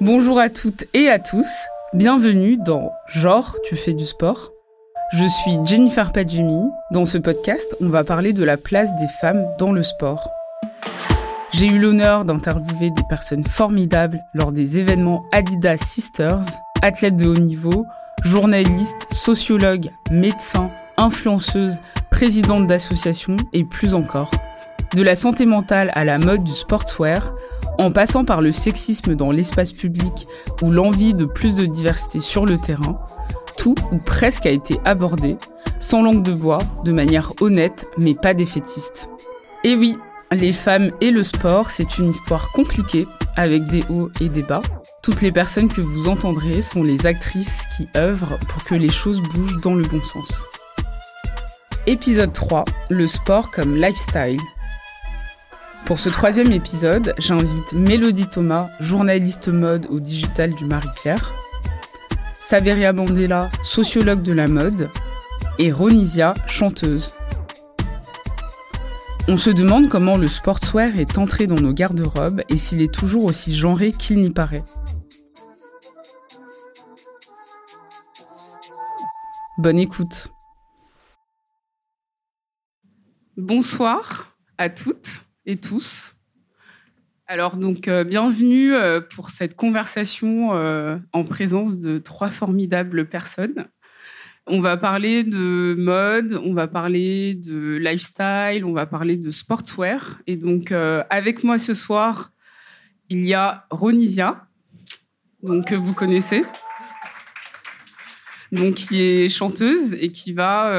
Bonjour 0.00 0.38
à 0.38 0.48
toutes 0.48 0.84
et 0.94 1.08
à 1.08 1.18
tous, 1.18 1.66
bienvenue 1.92 2.56
dans 2.56 2.92
Genre, 3.08 3.56
tu 3.64 3.74
fais 3.74 3.94
du 3.94 4.04
sport. 4.04 4.52
Je 5.12 5.26
suis 5.26 5.58
Jennifer 5.64 6.12
Padjemi. 6.12 6.70
Dans 6.92 7.04
ce 7.04 7.18
podcast, 7.18 7.76
on 7.80 7.88
va 7.88 8.04
parler 8.04 8.32
de 8.32 8.44
la 8.44 8.56
place 8.56 8.94
des 9.00 9.08
femmes 9.20 9.44
dans 9.58 9.72
le 9.72 9.82
sport. 9.82 10.30
J'ai 11.52 11.66
eu 11.66 11.80
l'honneur 11.80 12.24
d'interviewer 12.24 12.90
des 12.90 13.02
personnes 13.08 13.44
formidables 13.44 14.20
lors 14.34 14.52
des 14.52 14.78
événements 14.78 15.24
Adidas 15.32 15.78
Sisters, 15.78 16.44
athlètes 16.80 17.16
de 17.16 17.28
haut 17.28 17.34
niveau, 17.34 17.84
journalistes, 18.22 19.12
sociologues, 19.12 19.90
médecins, 20.12 20.70
influenceuses, 20.96 21.80
présidentes 22.10 22.68
d'associations 22.68 23.36
et 23.52 23.64
plus 23.64 23.96
encore. 23.96 24.30
De 24.94 25.02
la 25.02 25.16
santé 25.16 25.44
mentale 25.44 25.90
à 25.94 26.04
la 26.04 26.18
mode 26.18 26.44
du 26.44 26.52
sportswear, 26.52 27.32
en 27.78 27.90
passant 27.90 28.24
par 28.24 28.40
le 28.40 28.52
sexisme 28.52 29.14
dans 29.14 29.30
l'espace 29.30 29.72
public 29.72 30.26
ou 30.62 30.70
l'envie 30.70 31.14
de 31.14 31.24
plus 31.24 31.54
de 31.54 31.64
diversité 31.64 32.20
sur 32.20 32.44
le 32.44 32.58
terrain, 32.58 33.00
tout 33.56 33.76
ou 33.92 33.98
presque 33.98 34.46
a 34.46 34.50
été 34.50 34.78
abordé, 34.84 35.36
sans 35.80 36.02
langue 36.02 36.22
de 36.22 36.32
bois, 36.32 36.58
de 36.84 36.92
manière 36.92 37.32
honnête 37.40 37.86
mais 37.96 38.14
pas 38.14 38.34
défaitiste. 38.34 39.08
Et 39.64 39.74
oui, 39.74 39.96
les 40.32 40.52
femmes 40.52 40.90
et 41.00 41.10
le 41.10 41.22
sport, 41.22 41.70
c'est 41.70 41.98
une 41.98 42.10
histoire 42.10 42.50
compliquée, 42.50 43.06
avec 43.36 43.64
des 43.64 43.82
hauts 43.88 44.10
et 44.20 44.28
des 44.28 44.42
bas. 44.42 44.60
Toutes 45.02 45.22
les 45.22 45.32
personnes 45.32 45.68
que 45.68 45.80
vous 45.80 46.08
entendrez 46.08 46.60
sont 46.60 46.82
les 46.82 47.06
actrices 47.06 47.64
qui 47.76 47.88
œuvrent 47.96 48.36
pour 48.48 48.64
que 48.64 48.74
les 48.74 48.88
choses 48.88 49.22
bougent 49.22 49.60
dans 49.62 49.74
le 49.74 49.84
bon 49.84 50.02
sens. 50.02 50.44
Épisode 51.86 52.32
3, 52.32 52.64
le 52.90 53.06
sport 53.06 53.50
comme 53.50 53.76
lifestyle. 53.76 54.40
Pour 55.86 55.98
ce 55.98 56.08
troisième 56.08 56.52
épisode, 56.52 57.14
j'invite 57.18 57.72
Mélodie 57.72 58.26
Thomas, 58.28 58.68
journaliste 58.80 59.48
mode 59.48 59.86
au 59.88 60.00
digital 60.00 60.52
du 60.54 60.64
Marie-Claire, 60.66 61.32
Saveria 62.40 62.92
Bandela, 62.92 63.48
sociologue 63.62 64.22
de 64.22 64.32
la 64.32 64.48
mode, 64.48 64.90
et 65.58 65.72
Ronisia, 65.72 66.34
chanteuse. 66.46 67.12
On 69.28 69.36
se 69.36 69.50
demande 69.50 69.88
comment 69.88 70.16
le 70.16 70.26
sportswear 70.26 70.98
est 70.98 71.18
entré 71.18 71.46
dans 71.46 71.60
nos 71.60 71.72
garde-robes 71.72 72.42
et 72.48 72.56
s'il 72.56 72.80
est 72.80 72.92
toujours 72.92 73.24
aussi 73.24 73.54
genré 73.54 73.92
qu'il 73.92 74.20
n'y 74.20 74.30
paraît. 74.30 74.64
Bonne 79.58 79.78
écoute. 79.78 80.28
Bonsoir 83.36 84.36
à 84.56 84.70
toutes 84.70 85.27
et 85.48 85.56
tous. 85.56 86.14
Alors 87.26 87.56
donc 87.56 87.88
euh, 87.88 88.04
bienvenue 88.04 88.74
euh, 88.74 89.00
pour 89.00 89.30
cette 89.30 89.56
conversation 89.56 90.50
euh, 90.52 90.98
en 91.12 91.24
présence 91.24 91.78
de 91.78 91.98
trois 91.98 92.30
formidables 92.30 93.08
personnes. 93.08 93.66
On 94.46 94.60
va 94.60 94.76
parler 94.76 95.24
de 95.24 95.74
mode, 95.76 96.38
on 96.44 96.52
va 96.52 96.68
parler 96.68 97.34
de 97.34 97.76
lifestyle, 97.76 98.64
on 98.64 98.72
va 98.72 98.84
parler 98.86 99.16
de 99.16 99.30
sportswear. 99.30 100.20
Et 100.26 100.36
donc 100.36 100.72
avec 100.72 101.44
moi 101.44 101.58
ce 101.58 101.74
soir, 101.74 102.32
il 103.10 103.26
y 103.26 103.34
a 103.34 103.66
Ronisia, 103.70 104.46
donc 105.42 105.66
que 105.66 105.74
vous 105.74 105.92
connaissez, 105.92 106.46
donc 108.52 108.76
qui 108.76 109.02
est 109.02 109.28
chanteuse 109.28 109.92
et 109.92 110.12
qui 110.12 110.32
va 110.32 110.72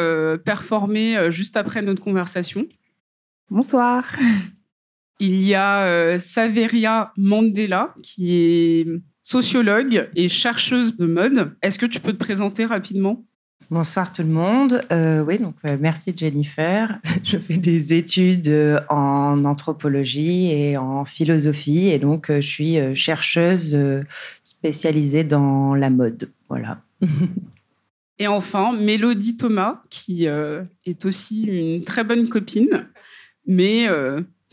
performer 0.43 1.29
juste 1.29 1.55
après 1.55 1.83
notre 1.83 2.03
conversation. 2.03 2.65
Bonsoir. 3.51 4.03
Il 5.21 5.43
y 5.43 5.53
a 5.53 5.85
euh, 5.85 6.17
Saveria 6.17 7.11
Mandela, 7.17 7.93
qui 8.01 8.33
est 8.33 8.87
sociologue 9.21 10.09
et 10.15 10.29
chercheuse 10.29 10.95
de 10.95 11.05
mode. 11.05 11.55
Est-ce 11.61 11.77
que 11.77 11.85
tu 11.85 11.99
peux 11.99 12.13
te 12.13 12.17
présenter 12.17 12.65
rapidement? 12.65 13.25
Bonsoir 13.69 14.13
tout 14.13 14.21
le 14.21 14.29
monde. 14.29 14.81
Euh, 14.93 15.21
oui, 15.21 15.37
donc 15.37 15.55
euh, 15.65 15.75
merci 15.77 16.13
Jennifer. 16.15 16.99
Je 17.25 17.37
fais 17.37 17.57
des 17.57 17.93
études 17.93 18.81
en 18.87 19.43
anthropologie 19.43 20.51
et 20.51 20.77
en 20.77 21.03
philosophie 21.03 21.89
et 21.89 21.99
donc 21.99 22.27
je 22.29 22.39
suis 22.39 22.95
chercheuse 22.95 23.77
spécialisée 24.41 25.25
dans 25.25 25.75
la 25.75 25.89
mode. 25.89 26.31
Voilà. 26.47 26.81
Et 28.21 28.27
enfin, 28.27 28.73
Mélodie 28.73 29.37
Thomas, 29.37 29.81
qui 29.89 30.25
est 30.25 31.05
aussi 31.05 31.43
une 31.43 31.85
très 31.85 32.03
bonne 32.03 32.27
copine, 32.27 32.89
mais 33.47 33.87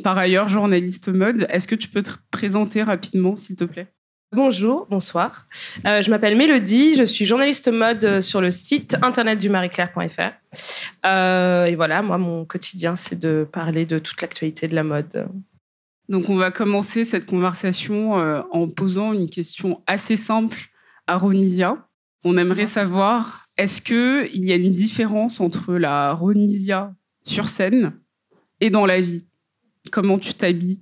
par 0.03 0.19
ailleurs 0.19 0.49
journaliste 0.49 1.09
mode. 1.09 1.47
Est-ce 1.51 1.67
que 1.67 1.75
tu 1.75 1.89
peux 1.89 2.03
te 2.03 2.11
présenter 2.31 2.83
rapidement, 2.83 3.37
s'il 3.37 3.57
te 3.57 3.65
plaît? 3.65 3.89
Bonjour, 4.33 4.87
bonsoir. 4.91 5.47
Euh, 5.87 6.03
je 6.03 6.11
m'appelle 6.11 6.37
Mélodie, 6.37 6.97
je 6.97 7.05
suis 7.05 7.25
journaliste 7.25 7.69
mode 7.69 8.21
sur 8.21 8.41
le 8.41 8.51
site 8.51 8.97
internet 9.03 9.39
du 9.39 9.49
marieclaire.fr. 9.49 10.33
Euh, 11.07 11.65
et 11.67 11.77
voilà, 11.77 12.03
moi, 12.03 12.19
mon 12.19 12.45
quotidien, 12.45 12.97
c'est 12.97 13.19
de 13.19 13.49
parler 13.51 13.87
de 13.87 13.99
toute 14.01 14.21
l'actualité 14.21 14.67
de 14.67 14.75
la 14.75 14.83
mode. 14.83 15.29
Donc, 16.09 16.29
on 16.29 16.37
va 16.37 16.51
commencer 16.51 17.05
cette 17.05 17.27
conversation 17.27 18.19
euh, 18.19 18.43
en 18.51 18.69
posant 18.69 19.13
une 19.13 19.31
question 19.31 19.83
assez 19.87 20.17
simple 20.17 20.59
à 21.07 21.19
Ronisia. 21.19 21.89
On 22.25 22.37
aimerait 22.37 22.67
savoir, 22.67 23.47
est-ce 23.57 23.81
qu'il 23.81 24.45
y 24.45 24.53
a 24.53 24.57
une 24.57 24.71
différence 24.71 25.41
entre 25.41 25.75
la 25.75 26.13
Ronisia 26.13 26.93
sur 27.25 27.49
scène 27.49 27.93
et 28.61 28.71
dans 28.71 28.87
la 28.87 29.01
vie? 29.01 29.26
Comment 29.91 30.19
tu 30.19 30.35
t'habilles 30.35 30.81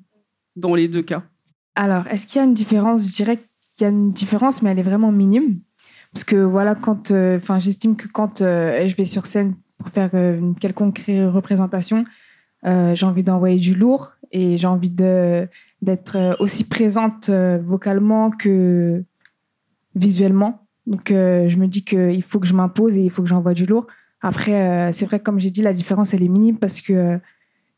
dans 0.57 0.75
les 0.75 0.89
deux 0.89 1.03
cas 1.03 1.25
Alors, 1.75 2.07
est-ce 2.07 2.27
qu'il 2.27 2.37
y 2.37 2.43
a 2.43 2.45
une 2.45 2.55
différence? 2.55 3.09
Je 3.09 3.15
dirais 3.15 3.37
qu'il 3.37 3.83
y 3.83 3.85
a 3.85 3.89
une 3.89 4.13
différence, 4.13 4.63
mais 4.63 4.71
elle 4.71 4.79
est 4.79 4.83
vraiment 4.83 5.13
minime. 5.13 5.61
Parce 6.15 6.25
que 6.25 6.37
voilà, 6.37 6.77
quand, 6.77 7.11
euh, 7.11 7.37
enfin, 7.37 7.59
j'estime 7.59 7.97
que 7.97 8.07
quand 8.07 8.41
euh, 8.41 8.87
je 8.87 8.95
vais 8.95 9.05
sur 9.05 9.27
scène 9.27 9.57
pour 9.79 9.89
faire 9.89 10.11
euh, 10.15 10.39
une 10.39 10.55
quelconque 10.55 11.03
représentation, 11.09 12.05
j'ai 12.65 13.05
envie 13.05 13.25
d'envoyer 13.25 13.59
du 13.59 13.75
lourd 13.75 14.15
et 14.33 14.57
j'ai 14.57 14.67
envie 14.67 14.89
d'être 14.89 16.37
aussi 16.41 16.65
présente 16.65 17.29
vocalement 17.29 18.31
que 18.31 19.05
visuellement. 19.95 20.67
Donc, 20.87 21.09
je 21.11 21.57
me 21.57 21.67
dis 21.67 21.85
qu'il 21.85 22.23
faut 22.23 22.41
que 22.41 22.47
je 22.47 22.55
m'impose 22.55 22.97
et 22.97 23.03
il 23.03 23.11
faut 23.11 23.21
que 23.21 23.29
j'envoie 23.29 23.53
du 23.53 23.67
lourd. 23.67 23.87
Après, 24.23 24.91
c'est 24.95 25.05
vrai, 25.05 25.21
comme 25.21 25.39
j'ai 25.39 25.51
dit, 25.51 25.61
la 25.61 25.75
différence, 25.75 26.15
elle 26.15 26.23
est 26.23 26.29
minime 26.29 26.57
parce 26.57 26.81
que 26.81 27.21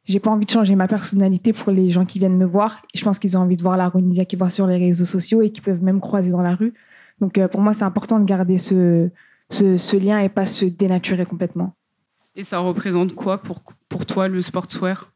j'ai 0.06 0.20
pas 0.20 0.30
envie 0.30 0.46
de 0.46 0.50
changer 0.50 0.76
ma 0.76 0.86
personnalité 0.86 1.52
pour 1.52 1.72
les 1.72 1.88
gens 1.88 2.04
qui 2.04 2.18
viennent 2.18 2.36
me 2.36 2.46
voir. 2.46 2.82
Je 2.94 3.02
pense 3.02 3.18
qu'ils 3.18 3.36
ont 3.36 3.40
envie 3.40 3.56
de 3.56 3.62
voir 3.62 3.76
la 3.76 3.88
Ronisia 3.88 4.24
qui 4.24 4.36
voient 4.36 4.50
sur 4.50 4.66
les 4.66 4.78
réseaux 4.78 5.04
sociaux 5.04 5.42
et 5.42 5.50
qui 5.50 5.60
peuvent 5.60 5.82
même 5.82 6.00
croiser 6.00 6.30
dans 6.30 6.42
la 6.42 6.54
rue. 6.54 6.74
Donc 7.20 7.38
euh, 7.38 7.48
pour 7.48 7.60
moi, 7.60 7.74
c'est 7.74 7.84
important 7.84 8.20
de 8.20 8.24
garder 8.24 8.56
ce, 8.56 9.10
ce, 9.50 9.96
lien 9.96 10.20
et 10.20 10.28
pas 10.28 10.46
se 10.46 10.64
dénaturer 10.64 11.26
complètement. 11.26 11.74
Et 12.36 12.44
ça 12.44 12.60
représente 12.60 13.14
quoi 13.14 13.38
pour, 13.42 13.62
pour 13.88 14.06
toi 14.06 14.28
le 14.28 14.40
sportswear? 14.40 15.12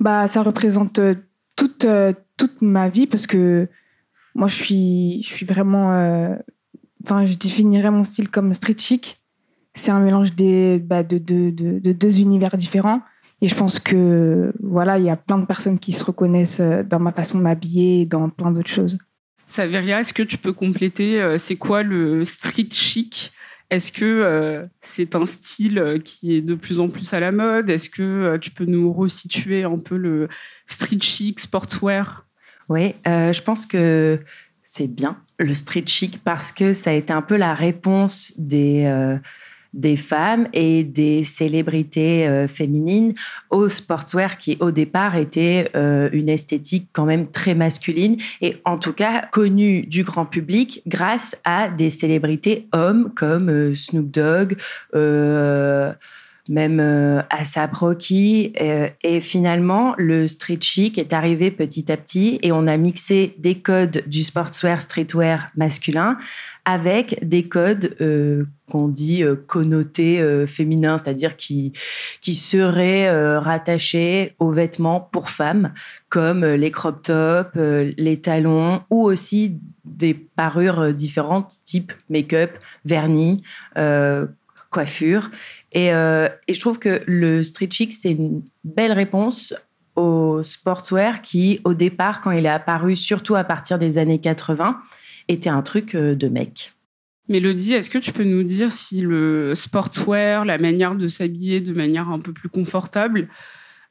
Bah, 0.00 0.26
Ça 0.26 0.42
représente 0.42 0.98
euh, 0.98 1.14
toute, 1.54 1.84
euh, 1.84 2.14
toute 2.38 2.62
ma 2.62 2.88
vie 2.88 3.06
parce 3.06 3.26
que 3.26 3.68
moi, 4.34 4.48
je 4.48 4.54
suis, 4.54 5.22
je 5.22 5.28
suis 5.28 5.46
vraiment. 5.46 6.36
Enfin, 7.02 7.24
je 7.24 7.34
définirais 7.34 7.90
mon 7.90 8.04
style 8.04 8.28
comme 8.28 8.52
street 8.52 8.76
chic. 8.76 9.22
C'est 9.74 9.90
un 9.90 10.00
mélange 10.00 10.34
des, 10.34 10.78
bah, 10.78 11.02
de, 11.02 11.16
de, 11.16 11.50
de, 11.50 11.92
deux 11.92 12.20
univers 12.20 12.56
différents. 12.58 13.00
Et 13.42 13.48
je 13.48 13.54
pense 13.54 13.78
que 13.78 14.52
voilà, 14.62 14.98
il 14.98 15.04
y 15.04 15.10
a 15.10 15.16
plein 15.16 15.38
de 15.38 15.44
personnes 15.44 15.78
qui 15.78 15.92
se 15.92 16.04
reconnaissent 16.04 16.60
euh, 16.60 16.82
dans 16.82 16.98
ma 16.98 17.12
façon 17.12 17.38
de 17.38 17.42
m'habiller 17.42 18.02
et 18.02 18.06
dans 18.06 18.28
plein 18.30 18.50
d'autres 18.50 18.70
choses. 18.70 18.96
Saveria, 19.46 20.00
est-ce 20.00 20.14
que 20.14 20.22
tu 20.22 20.38
peux 20.38 20.52
compléter 20.52 21.20
euh, 21.20 21.38
C'est 21.38 21.56
quoi 21.56 21.82
le 21.82 22.24
street 22.24 22.68
chic? 22.72 23.32
Est-ce 23.68 23.92
que 23.92 24.04
euh, 24.04 24.64
c'est 24.80 25.14
un 25.14 25.26
style 25.26 26.00
qui 26.04 26.36
est 26.36 26.40
de 26.40 26.54
plus 26.54 26.80
en 26.80 26.88
plus 26.88 27.12
à 27.12 27.20
la 27.20 27.30
mode? 27.30 27.68
Est-ce 27.68 27.90
que 27.90 28.36
tu 28.38 28.50
peux 28.50 28.64
nous 28.64 28.92
resituer 28.92 29.64
un 29.64 29.78
peu 29.78 29.96
le 29.96 30.28
street 30.66 31.02
chic, 31.02 31.40
sportswear? 31.40 32.26
Oui, 32.68 32.94
je 33.04 33.42
pense 33.42 33.66
que 33.66 34.20
c'est 34.62 34.86
bien 34.88 35.20
le 35.38 35.52
street 35.52 35.84
chic 35.86 36.20
parce 36.24 36.52
que 36.52 36.72
ça 36.72 36.90
a 36.90 36.92
été 36.92 37.12
un 37.12 37.22
peu 37.22 37.36
la 37.36 37.54
réponse 37.54 38.32
des 38.38 39.18
des 39.76 39.96
femmes 39.96 40.48
et 40.52 40.82
des 40.82 41.22
célébrités 41.22 42.26
euh, 42.26 42.48
féminines 42.48 43.14
au 43.50 43.68
sportswear 43.68 44.38
qui 44.38 44.56
au 44.60 44.70
départ 44.70 45.16
était 45.16 45.70
euh, 45.76 46.08
une 46.12 46.28
esthétique 46.28 46.88
quand 46.92 47.04
même 47.04 47.30
très 47.30 47.54
masculine 47.54 48.16
et 48.40 48.56
en 48.64 48.78
tout 48.78 48.94
cas 48.94 49.28
connue 49.30 49.82
du 49.82 50.02
grand 50.02 50.26
public 50.26 50.82
grâce 50.86 51.36
à 51.44 51.68
des 51.68 51.90
célébrités 51.90 52.68
hommes 52.72 53.12
comme 53.14 53.50
euh, 53.50 53.74
Snoop 53.74 54.10
Dogg, 54.10 54.56
même 56.48 56.80
euh, 56.80 57.22
à 57.30 57.44
sa 57.44 57.66
Rocky. 57.66 58.52
et 59.02 59.20
finalement, 59.20 59.94
le 59.98 60.26
street 60.26 60.58
chic 60.60 60.98
est 60.98 61.12
arrivé 61.12 61.50
petit 61.50 61.90
à 61.90 61.96
petit 61.96 62.38
et 62.42 62.52
on 62.52 62.66
a 62.66 62.76
mixé 62.76 63.34
des 63.38 63.56
codes 63.56 64.02
du 64.06 64.22
sportswear, 64.22 64.82
streetwear 64.82 65.48
masculin 65.56 66.16
avec 66.66 67.20
des 67.26 67.44
codes 67.44 67.96
euh, 68.00 68.44
qu'on 68.68 68.88
dit 68.88 69.22
euh, 69.22 69.36
connotés 69.36 70.20
euh, 70.20 70.48
féminins, 70.48 70.98
c'est-à-dire 70.98 71.36
qui, 71.36 71.72
qui 72.20 72.34
seraient 72.34 73.38
rattachés 73.38 74.34
aux 74.40 74.50
vêtements 74.50 75.00
pour 75.00 75.30
femmes, 75.30 75.72
comme 76.08 76.44
les 76.44 76.72
crop 76.72 77.02
tops, 77.02 77.54
les 77.54 78.20
talons, 78.20 78.82
ou 78.90 79.04
aussi 79.04 79.60
des 79.84 80.14
parures 80.14 80.92
différentes, 80.92 81.54
type 81.64 81.92
make-up, 82.10 82.58
vernis, 82.84 83.42
coiffure. 84.70 85.30
Et, 85.72 85.88
et, 85.88 86.54
je 86.54 86.60
trouve 86.60 86.78
que 86.78 87.02
le 87.06 87.42
street 87.42 87.68
chic, 87.70 87.92
c'est 87.92 88.12
une 88.12 88.42
belle 88.64 88.92
réponse 88.92 89.52
au 89.96 90.42
sportswear 90.42 91.22
qui, 91.22 91.60
au 91.64 91.74
départ, 91.74 92.20
quand 92.20 92.30
il 92.30 92.46
est 92.46 92.50
apparu, 92.50 92.94
surtout 92.94 93.34
à 93.34 93.44
partir 93.44 93.78
des 93.78 93.98
années 93.98 94.20
80, 94.20 94.78
était 95.28 95.48
un 95.48 95.62
truc 95.62 95.94
euh, 95.94 96.14
de 96.14 96.28
mec. 96.28 96.72
Mélodie, 97.28 97.72
est-ce 97.72 97.90
que 97.90 97.98
tu 97.98 98.12
peux 98.12 98.24
nous 98.24 98.44
dire 98.44 98.70
si 98.70 99.00
le 99.00 99.54
sportswear, 99.56 100.44
la 100.44 100.58
manière 100.58 100.94
de 100.94 101.08
s'habiller 101.08 101.60
de 101.60 101.72
manière 101.72 102.08
un 102.08 102.20
peu 102.20 102.32
plus 102.32 102.48
confortable, 102.48 103.28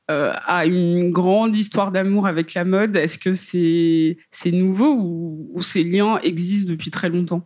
euh, 0.09 0.31
a 0.45 0.65
une 0.65 1.11
grande 1.11 1.57
histoire 1.57 1.91
d'amour 1.91 2.27
avec 2.27 2.53
la 2.53 2.63
mode? 2.63 2.95
Est-ce 2.95 3.17
que 3.17 3.33
c'est 3.33 4.51
nouveau 4.51 4.93
ou, 4.93 5.51
ou, 5.53 5.61
ces 5.61 5.83
liens 5.83 6.19
existent 6.19 6.69
depuis 6.69 6.91
très 6.91 7.09
longtemps? 7.09 7.45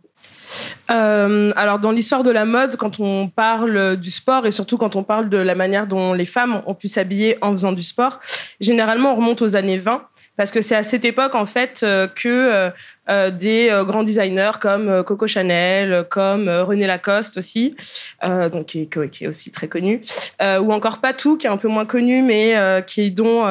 Euh, 0.90 1.52
alors 1.56 1.78
dans 1.78 1.92
l'histoire 1.92 2.22
de 2.22 2.30
la 2.30 2.44
mode, 2.44 2.76
quand 2.76 3.00
on 3.00 3.28
parle 3.28 3.96
du 3.96 4.10
sport 4.10 4.46
et 4.46 4.50
surtout 4.50 4.76
quand 4.76 4.96
on 4.96 5.02
parle 5.02 5.28
de 5.28 5.38
la 5.38 5.54
manière 5.54 5.86
dont 5.86 6.12
les 6.12 6.24
femmes 6.24 6.62
ont 6.66 6.74
pu 6.74 6.88
s'habiller 6.88 7.36
en 7.42 7.52
faisant 7.52 7.72
du 7.72 7.82
sport, 7.82 8.20
généralement 8.60 9.12
on 9.12 9.16
remonte 9.16 9.42
aux 9.42 9.56
années 9.56 9.78
20 9.78 10.02
parce 10.36 10.50
que 10.50 10.62
c'est 10.62 10.74
à 10.74 10.82
cette 10.82 11.04
époque 11.04 11.34
en 11.34 11.44
fait 11.44 11.82
euh, 11.82 12.06
que 12.08 12.70
euh, 13.08 13.30
des 13.30 13.68
grands 13.84 14.04
designers 14.04 14.52
comme 14.60 15.02
Coco 15.02 15.26
Chanel, 15.26 16.04
comme 16.08 16.48
René 16.48 16.86
Lacoste 16.86 17.38
aussi, 17.38 17.74
donc 18.22 18.66
qui 18.66 18.88
est, 19.22 19.26
aussi 19.26 19.50
très 19.50 19.66
connu, 19.66 20.00
ou 20.40 20.72
encore 20.72 20.98
Patou 20.98 21.36
qui 21.36 21.48
est 21.48 21.50
un 21.50 21.56
peu 21.56 21.66
moins 21.66 21.86
connu, 21.86 22.22
mais 22.22 22.54
qui 22.86 23.10
dont 23.10 23.46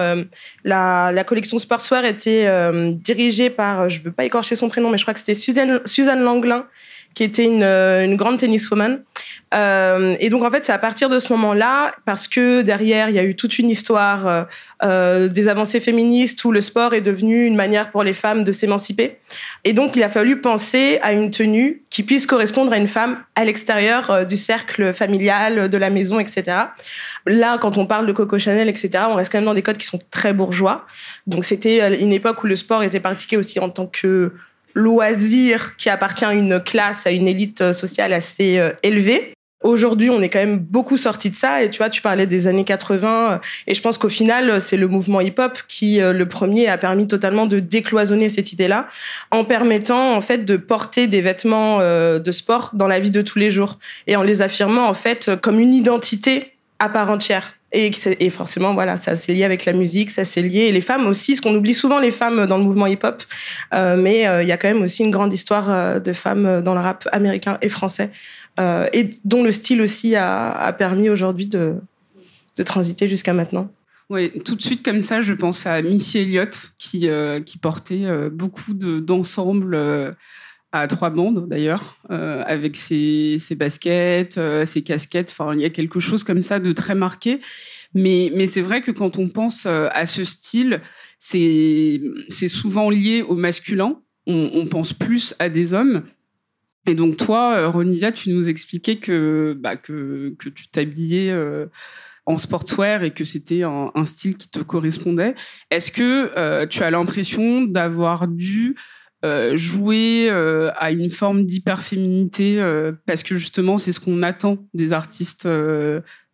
la, 0.63 1.11
la, 1.11 1.23
collection 1.25 1.59
Sportswear 1.59 2.05
était 2.05 2.49
dirigée 2.93 3.49
par, 3.49 3.89
je 3.89 4.01
veux 4.01 4.13
pas 4.13 4.23
écorcher 4.23 4.55
son 4.55 4.69
prénom, 4.69 4.89
mais 4.89 4.97
je 4.97 5.03
crois 5.03 5.13
que 5.13 5.19
c'était 5.19 5.35
Suzanne, 5.35 5.81
Suzanne 5.83 6.21
Langlin 6.21 6.65
qui 7.13 7.23
était 7.23 7.45
une, 7.45 7.63
une 7.63 8.15
grande 8.15 8.37
tenniswoman. 8.37 9.03
Euh, 9.53 10.15
et 10.19 10.29
donc, 10.29 10.43
en 10.43 10.51
fait, 10.51 10.65
c'est 10.65 10.71
à 10.71 10.77
partir 10.77 11.09
de 11.09 11.17
ce 11.19 11.33
moment-là, 11.33 11.95
parce 12.05 12.27
que 12.27 12.61
derrière, 12.61 13.09
il 13.09 13.15
y 13.15 13.19
a 13.19 13.23
eu 13.23 13.35
toute 13.35 13.57
une 13.57 13.69
histoire 13.69 14.27
euh, 14.27 14.43
euh, 14.83 15.27
des 15.27 15.47
avancées 15.47 15.79
féministes 15.79 16.43
où 16.45 16.51
le 16.51 16.61
sport 16.61 16.93
est 16.93 17.01
devenu 17.01 17.45
une 17.45 17.55
manière 17.55 17.89
pour 17.89 18.03
les 18.03 18.13
femmes 18.13 18.43
de 18.43 18.51
s'émanciper. 18.51 19.17
Et 19.63 19.73
donc, 19.73 19.95
il 19.95 20.03
a 20.03 20.09
fallu 20.09 20.39
penser 20.39 20.99
à 21.01 21.13
une 21.13 21.31
tenue 21.31 21.83
qui 21.89 22.03
puisse 22.03 22.27
correspondre 22.27 22.71
à 22.73 22.77
une 22.77 22.87
femme 22.87 23.17
à 23.35 23.43
l'extérieur 23.43 24.11
euh, 24.11 24.23
du 24.23 24.37
cercle 24.37 24.93
familial, 24.93 25.69
de 25.69 25.77
la 25.77 25.89
maison, 25.89 26.19
etc. 26.19 26.43
Là, 27.25 27.57
quand 27.57 27.77
on 27.77 27.87
parle 27.87 28.05
de 28.05 28.11
Coco 28.11 28.37
Chanel, 28.37 28.69
etc., 28.69 29.05
on 29.09 29.15
reste 29.15 29.31
quand 29.31 29.39
même 29.39 29.45
dans 29.45 29.53
des 29.53 29.63
codes 29.63 29.77
qui 29.77 29.87
sont 29.87 29.99
très 30.11 30.33
bourgeois. 30.33 30.85
Donc, 31.25 31.43
c'était 31.43 31.99
une 32.01 32.13
époque 32.13 32.43
où 32.43 32.47
le 32.47 32.55
sport 32.55 32.83
était 32.83 32.99
pratiqué 32.99 33.35
aussi 33.35 33.59
en 33.59 33.69
tant 33.69 33.87
que 33.87 34.33
loisir 34.79 35.75
qui 35.77 35.89
appartient 35.89 36.25
à 36.25 36.33
une 36.33 36.59
classe, 36.59 37.05
à 37.05 37.11
une 37.11 37.27
élite 37.27 37.73
sociale 37.73 38.13
assez 38.13 38.61
élevée. 38.83 39.33
Aujourd'hui, 39.61 40.09
on 40.09 40.21
est 40.21 40.29
quand 40.29 40.39
même 40.39 40.57
beaucoup 40.57 40.95
sorti 40.95 41.29
de 41.29 41.35
ça. 41.35 41.61
Et 41.63 41.69
tu 41.69 41.79
vois, 41.79 41.89
tu 41.89 42.01
parlais 42.01 42.25
des 42.25 42.47
années 42.47 42.63
80. 42.63 43.41
Et 43.67 43.73
je 43.73 43.81
pense 43.81 43.97
qu'au 43.97 44.07
final, 44.07 44.61
c'est 44.61 44.77
le 44.77 44.87
mouvement 44.87 45.19
hip-hop 45.19 45.59
qui, 45.67 46.01
euh, 46.01 46.13
le 46.13 46.25
premier, 46.27 46.69
a 46.69 46.77
permis 46.77 47.07
totalement 47.07 47.45
de 47.45 47.59
décloisonner 47.59 48.29
cette 48.29 48.53
idée-là, 48.53 48.87
en 49.31 49.43
permettant, 49.43 50.15
en 50.15 50.21
fait, 50.21 50.45
de 50.45 50.55
porter 50.55 51.07
des 51.07 51.19
vêtements 51.19 51.79
euh, 51.81 52.19
de 52.19 52.31
sport 52.31 52.71
dans 52.73 52.87
la 52.87 53.01
vie 53.01 53.11
de 53.11 53.21
tous 53.21 53.37
les 53.37 53.51
jours. 53.51 53.79
Et 54.07 54.15
en 54.15 54.23
les 54.23 54.41
affirmant, 54.41 54.87
en 54.87 54.93
fait, 54.93 55.31
comme 55.41 55.59
une 55.59 55.73
identité 55.73 56.53
à 56.79 56.87
part 56.87 57.11
entière. 57.11 57.58
Et, 57.71 58.29
forcément, 58.31 58.73
voilà, 58.73 58.97
ça 58.97 59.15
c'est 59.15 59.31
lié 59.31 59.43
avec 59.43 59.65
la 59.65 59.73
musique, 59.73 60.09
ça 60.09 60.25
c'est 60.25 60.41
lié. 60.41 60.61
Et 60.61 60.71
les 60.71 60.81
femmes 60.81 61.05
aussi, 61.05 61.35
ce 61.35 61.41
qu'on 61.41 61.53
oublie 61.53 61.75
souvent 61.75 61.99
les 61.99 62.09
femmes 62.11 62.47
dans 62.47 62.57
le 62.57 62.63
mouvement 62.63 62.87
hip-hop, 62.87 63.21
euh, 63.73 63.95
mais 63.95 64.25
il 64.41 64.47
y 64.47 64.51
a 64.51 64.57
quand 64.57 64.67
même 64.67 64.81
aussi 64.81 65.03
une 65.03 65.11
grande 65.11 65.31
histoire 65.31 66.01
de 66.01 66.13
femmes 66.13 66.61
dans 66.63 66.73
le 66.73 66.81
rap 66.81 67.07
américain 67.11 67.59
et 67.61 67.69
français. 67.69 68.09
Euh, 68.59 68.87
et 68.91 69.09
dont 69.23 69.43
le 69.43 69.51
style 69.51 69.81
aussi 69.81 70.15
a, 70.15 70.73
permis 70.77 71.09
aujourd'hui 71.09 71.47
de, 71.47 71.75
transiter 72.65 73.07
jusqu'à 73.07 73.33
maintenant. 73.33 73.71
Oui, 74.09 74.31
tout 74.43 74.55
de 74.55 74.61
suite 74.61 74.83
comme 74.83 75.01
ça, 75.01 75.21
je 75.21 75.33
pense 75.33 75.65
à 75.65 75.81
Missy 75.81 76.17
Elliott 76.17 76.71
qui, 76.77 77.07
euh, 77.07 77.39
portait 77.61 78.03
euh, 78.03 78.29
beaucoup 78.29 78.73
d'ensembles 78.73 80.15
à 80.71 80.87
trois 80.87 81.09
bandes 81.09 81.49
d'ailleurs, 81.49 81.97
avec 82.09 82.75
ses, 82.75 83.37
ses 83.39 83.55
baskets, 83.55 84.39
ses 84.65 84.83
casquettes. 84.83 85.35
Il 85.53 85.61
y 85.61 85.65
a 85.65 85.69
quelque 85.69 85.99
chose 85.99 86.23
comme 86.23 86.41
ça 86.41 86.59
de 86.59 86.71
très 86.71 86.95
marqué. 86.95 87.39
Mais, 87.95 88.31
mais 88.35 88.45
c'est 88.45 88.61
vrai 88.61 88.81
que 88.81 88.91
quand 88.91 89.17
on 89.17 89.29
pense 89.29 89.65
à 89.65 90.05
ce 90.05 90.23
style, 90.23 90.81
c'est 91.19 92.47
souvent 92.47 92.89
lié 92.89 93.21
au 93.21 93.35
masculin. 93.35 94.01
On, 94.27 94.67
pense 94.67 94.93
plus 94.93 95.33
à 95.39 95.49
des 95.49 95.73
hommes. 95.73 96.03
Et 96.85 96.95
donc 96.95 97.17
toi, 97.17 97.55
euh, 97.55 97.69
Ronisia, 97.69 98.11
tu 98.11 98.31
nous 98.31 98.47
expliquais 98.47 98.97
que, 98.97 99.57
bah, 99.59 99.75
que, 99.75 100.35
que 100.37 100.49
tu 100.49 100.67
t'habillais 100.67 101.31
euh, 101.31 101.65
en 102.25 102.37
sportswear 102.37 103.03
et 103.03 103.11
que 103.11 103.23
c'était 103.23 103.63
un, 103.63 104.05
style 104.05 104.37
qui 104.37 104.49
te 104.49 104.59
correspondait. 104.59 105.35
Est-ce 105.71 105.91
que 105.91 106.31
euh, 106.37 106.67
tu 106.67 106.83
as 106.83 106.91
l'impression 106.91 107.63
d'avoir 107.63 108.27
dû 108.27 108.75
jouer 109.53 110.29
à 110.29 110.91
une 110.91 111.09
forme 111.09 111.45
d'hyperféminité 111.45 112.61
parce 113.05 113.23
que 113.23 113.35
justement 113.35 113.77
c'est 113.77 113.91
ce 113.91 113.99
qu'on 113.99 114.23
attend 114.23 114.57
des 114.73 114.93
artistes 114.93 115.47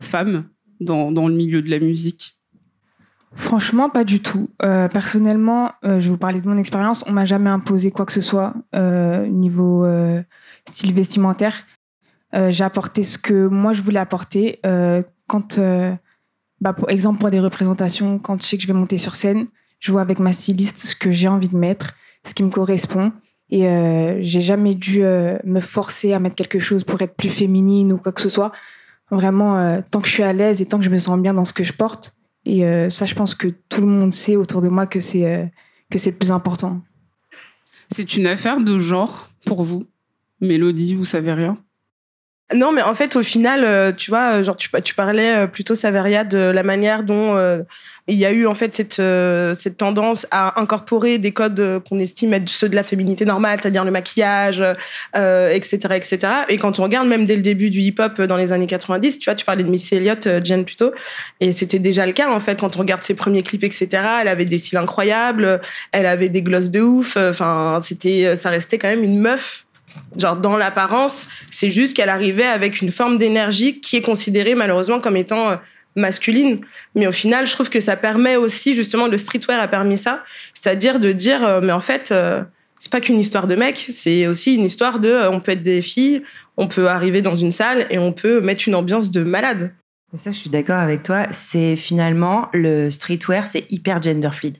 femmes 0.02 0.46
dans, 0.80 1.12
dans, 1.12 1.28
le 1.28 1.34
milieu 1.34 1.62
de 1.62 1.70
la 1.70 1.80
musique 1.80 2.38
Franchement, 3.38 3.90
pas 3.90 4.04
du 4.04 4.22
tout. 4.22 4.50
personnellement, 4.60 5.72
je 5.84 5.90
vais 5.90 6.10
vous 6.10 6.18
parler 6.18 6.42
de 6.42 6.48
mon 6.48 6.58
expérience. 6.58 7.04
On 7.08 7.12
m'a 7.12 7.26
jamais 7.26 7.50
imposé 7.50 7.92
quoi 7.92 8.06
que 8.06 8.14
ce 8.14 8.22
soit 8.22 8.54
niveau 8.74 9.86
style 10.68 10.94
vestimentaire. 10.94 11.66
Euh, 12.36 12.52
j'ai 12.52 12.64
apporté 12.64 13.04
ce 13.04 13.18
que 13.18 13.48
moi 13.48 13.74
je 13.74 13.82
voulais 13.82 14.00
apporter. 14.00 14.60
Euh, 14.66 15.02
quand, 15.28 15.58
euh, 15.58 15.94
bah, 16.62 16.76
exemple, 16.90 17.20
pour 17.20 17.32
des 17.32 17.40
représentations, 17.40 18.20
quand 18.20 18.42
je 18.42 18.46
sais 18.46 18.58
que 18.58 18.64
je 18.64 18.68
vais 18.68 18.74
monter 18.74 18.98
sur 18.98 19.16
scène, 19.16 19.48
je 19.80 19.92
vois 19.92 20.02
avec 20.02 20.20
ma 20.20 20.34
styliste 20.34 20.80
ce 20.80 20.96
que 20.96 21.12
j'ai 21.12 21.28
envie 21.28 21.48
de 21.48 21.58
mettre, 21.58 21.94
ce 22.25 22.33
qui 22.33 22.44
me 22.44 22.50
correspond. 22.50 23.12
Et 23.50 23.62
j'ai 24.22 24.42
jamais 24.42 24.74
dû 24.75 25.01
me 25.01 25.60
forcer 25.60 26.13
à 26.13 26.19
mettre 26.19 26.36
quelque 26.36 26.60
chose 26.60 26.83
pour 26.83 27.01
être 27.01 27.16
plus 27.16 27.30
féminine 27.30 27.94
ou 27.94 27.98
quoi 27.98 28.12
que 28.12 28.22
ce 28.22 28.30
soit. 28.30 28.51
Vraiment, 29.12 29.81
tant 29.92 30.01
que 30.01 30.07
je 30.07 30.13
suis 30.13 30.24
à 30.24 30.33
l'aise 30.33 30.62
et 30.62 30.66
tant 30.66 30.80
que 30.80 30.83
je 30.83 30.89
me 30.89 30.98
sens 30.98 31.19
bien 31.19 31.33
dans 31.33 31.45
ce 31.45 31.54
que 31.54 31.63
je 31.63 31.74
porte. 31.74 32.16
Et 32.45 32.62
ça, 32.89 33.06
je 33.06 33.16
pense 33.16 33.36
que 33.36 33.48
tout 33.69 33.81
le 33.81 33.88
monde 33.88 34.13
sait 34.13 34.36
autour 34.36 34.62
de 34.62 34.68
moi 34.68 34.88
que 34.88 35.00
c'est 35.00 35.51
que 35.92 36.00
c'est 36.00 36.12
le 36.12 36.18
plus 36.18 36.31
important. 36.31 36.81
C'est 37.92 38.16
une 38.16 38.25
affaire 38.25 38.60
de 38.60 38.80
genre 38.80 39.30
pour 39.45 39.63
vous? 39.63 39.86
Mélodie, 40.41 40.96
vous 40.96 41.05
savez 41.05 41.34
rien? 41.34 41.58
Non, 42.54 42.72
mais 42.72 42.84
en 42.84 42.94
fait, 42.94 43.16
au 43.16 43.24
final, 43.24 43.64
euh, 43.64 43.92
tu 43.92 44.12
vois, 44.12 44.44
genre 44.44 44.56
tu, 44.56 44.70
tu 44.84 44.94
parlais 44.94 45.36
euh, 45.36 45.48
plutôt 45.48 45.74
Saveria 45.74 46.24
de 46.24 46.38
la 46.38 46.62
manière 46.62 47.02
dont 47.02 47.36
euh, 47.36 47.64
il 48.08 48.18
y 48.20 48.25
a 48.25 48.32
eu 48.32 48.46
en 48.46 48.54
fait 48.54 48.75
cette 48.75 49.02
cette 49.60 49.78
tendance 49.78 50.28
à 50.30 50.62
incorporer 50.62 51.18
des 51.18 51.32
codes 51.32 51.82
qu'on 51.90 51.98
estime 51.98 52.36
être 52.36 52.48
ceux 52.48 52.70
de 52.70 52.75
la 52.75 52.84
féminité 52.84 53.25
normale, 53.25 53.58
c'est-à-dire 53.60 53.84
le 53.84 53.90
maquillage, 53.90 54.62
etc., 55.16 55.96
etc. 55.96 56.20
Et 56.50 56.58
quand 56.58 56.80
on 56.80 56.84
regarde 56.84 57.08
même 57.08 57.25
dès 57.25 57.36
le 57.36 57.42
début 57.42 57.72
du 57.72 57.80
hip-hop 57.80 58.22
dans 58.22 58.38
les 58.38 58.54
années 58.54 58.68
90, 58.68 59.18
tu 59.18 59.25
vois, 59.25 59.34
tu 59.34 59.44
parlais 59.44 59.64
de 59.64 59.70
Missy 59.70 59.96
Elliott, 59.96 60.30
Jen 60.44 60.66
plutôt, 60.66 60.92
et 61.40 61.52
c'était 61.52 61.80
déjà 61.80 62.06
le 62.06 62.12
cas 62.12 62.30
en 62.30 62.40
fait 62.40 62.60
quand 62.60 62.75
on 62.75 62.80
regarde 62.80 63.04
ses 63.04 63.16
premiers 63.16 63.42
clips, 63.42 63.64
etc. 63.64 63.88
Elle 64.22 64.28
avait 64.28 64.46
des 64.46 64.60
cils 64.60 64.78
incroyables, 64.78 65.60
elle 65.92 66.06
avait 66.06 66.30
des 66.30 66.44
glosses 66.44 66.70
de 66.70 66.82
ouf. 66.82 67.18
Enfin, 67.18 67.80
c'était, 67.82 68.36
ça 68.36 68.52
restait 68.52 68.78
quand 68.78 68.90
même 68.90 69.04
une 69.04 69.20
meuf 69.20 69.64
Genre, 70.18 70.38
dans 70.38 70.58
l'apparence, 70.58 71.28
c'est 71.52 71.72
juste 71.72 71.96
qu'elle 71.96 72.10
arrivait 72.10 72.46
avec 72.46 72.82
une 72.82 72.92
forme 72.92 73.18
d'énergie 73.18 73.80
qui 73.80 73.98
est 73.98 74.02
considérée 74.02 74.56
malheureusement 74.56 75.00
comme 75.00 75.18
étant 75.18 75.52
euh, 75.52 75.56
masculine. 75.96 76.60
Mais 76.96 77.08
au 77.08 77.12
final, 77.12 77.48
je 77.48 77.54
trouve 77.54 77.70
que 77.70 77.80
ça 77.80 77.96
permet 77.96 78.36
aussi, 78.36 78.75
justement, 78.75 79.08
le 79.08 79.18
streetwear 79.18 79.60
a 79.60 79.68
permis 79.68 79.98
ça. 79.98 80.24
C'est-à-dire 80.54 81.00
de 81.00 81.12
dire, 81.12 81.46
euh, 81.46 81.62
mais 81.62 81.74
en 81.74 81.82
fait, 81.82 82.12
euh, 82.12 82.44
c'est 82.80 82.92
pas 82.92 83.02
qu'une 83.02 83.20
histoire 83.20 83.48
de 83.48 83.56
mec, 83.56 83.78
c'est 83.90 84.28
aussi 84.28 84.56
une 84.56 84.66
histoire 84.66 85.00
de, 85.00 85.28
on 85.30 85.40
peut 85.40 85.54
être 85.54 85.64
des 85.64 85.82
filles, 85.82 86.24
on 86.58 86.68
peut 86.68 86.88
arriver 86.88 87.22
dans 87.22 87.36
une 87.36 87.52
salle 87.52 87.86
et 87.90 87.98
on 87.98 88.12
peut 88.12 88.42
mettre 88.42 88.68
une 88.68 88.75
ambiance 88.75 89.12
de 89.12 89.24
malade. 89.24 89.74
Ça, 90.15 90.31
je 90.31 90.38
suis 90.38 90.50
d'accord 90.50 90.77
avec 90.77 91.03
toi. 91.03 91.27
C'est 91.31 91.75
finalement 91.75 92.48
le 92.53 92.89
streetwear, 92.89 93.48
c'est 93.48 93.65
hyper 93.72 94.01
gender 94.01 94.29
fluid 94.31 94.57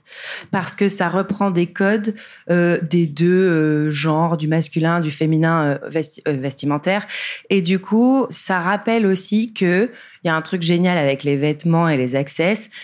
parce 0.50 0.76
que 0.76 0.88
ça 0.88 1.08
reprend 1.08 1.50
des 1.50 1.66
codes 1.66 2.14
euh, 2.50 2.78
des 2.82 3.06
deux 3.06 3.26
euh, 3.26 3.90
genres, 3.90 4.36
du 4.36 4.48
masculin, 4.48 5.00
du 5.00 5.10
féminin 5.10 5.78
euh, 5.84 6.02
vestimentaire, 6.26 7.06
et 7.50 7.62
du 7.62 7.78
coup, 7.78 8.26
ça 8.30 8.60
rappelle 8.60 9.06
aussi 9.06 9.52
que 9.52 9.90
il 10.24 10.28
y 10.28 10.30
a 10.30 10.36
un 10.36 10.42
truc 10.42 10.62
génial 10.62 10.98
avec 10.98 11.22
les 11.24 11.36
vêtements 11.36 11.88
et 11.88 11.96
les 11.96 12.16
accessoires, 12.16 12.36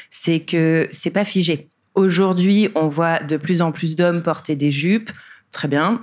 c'est 0.09 0.41
que 0.41 0.89
c'est 0.93 1.11
pas 1.11 1.25
figé. 1.25 1.69
Aujourd'hui, 1.95 2.71
on 2.75 2.89
voit 2.89 3.19
de 3.19 3.37
plus 3.37 3.61
en 3.61 3.73
plus 3.73 3.97
d'hommes 3.97 4.23
porter 4.23 4.57
des 4.57 4.71
jupes, 4.71 5.11
très 5.51 5.69
bien. 5.69 6.03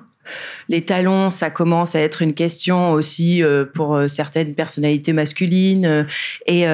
Les 0.70 0.84
talons, 0.84 1.30
ça 1.32 1.50
commence 1.50 1.96
à 1.96 2.00
être 2.00 2.22
une 2.22 2.34
question 2.34 2.92
aussi 2.92 3.44
euh, 3.44 3.66
pour 3.66 3.96
euh, 3.96 4.08
certaines 4.08 4.54
personnalités 4.54 5.14
masculines 5.14 5.86
euh, 5.86 6.04
et 6.46 6.66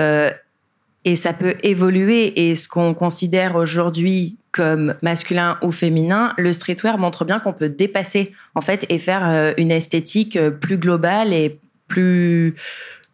et 1.07 1.15
ça 1.15 1.33
peut 1.33 1.53
évoluer. 1.61 2.49
Et 2.49 2.55
ce 2.55 2.67
qu'on 2.67 2.95
considère 2.95 3.55
aujourd'hui 3.55 4.37
comme 4.51 4.95
masculin 5.03 5.59
ou 5.61 5.71
féminin, 5.71 6.33
le 6.37 6.51
streetwear 6.51 6.97
montre 6.97 7.25
bien 7.25 7.39
qu'on 7.39 7.53
peut 7.53 7.69
dépasser 7.69 8.33
en 8.55 8.61
fait 8.61 8.87
et 8.89 8.97
faire 8.97 9.53
une 9.57 9.69
esthétique 9.69 10.39
plus 10.61 10.79
globale 10.79 11.31
et 11.31 11.59
plus 11.87 12.55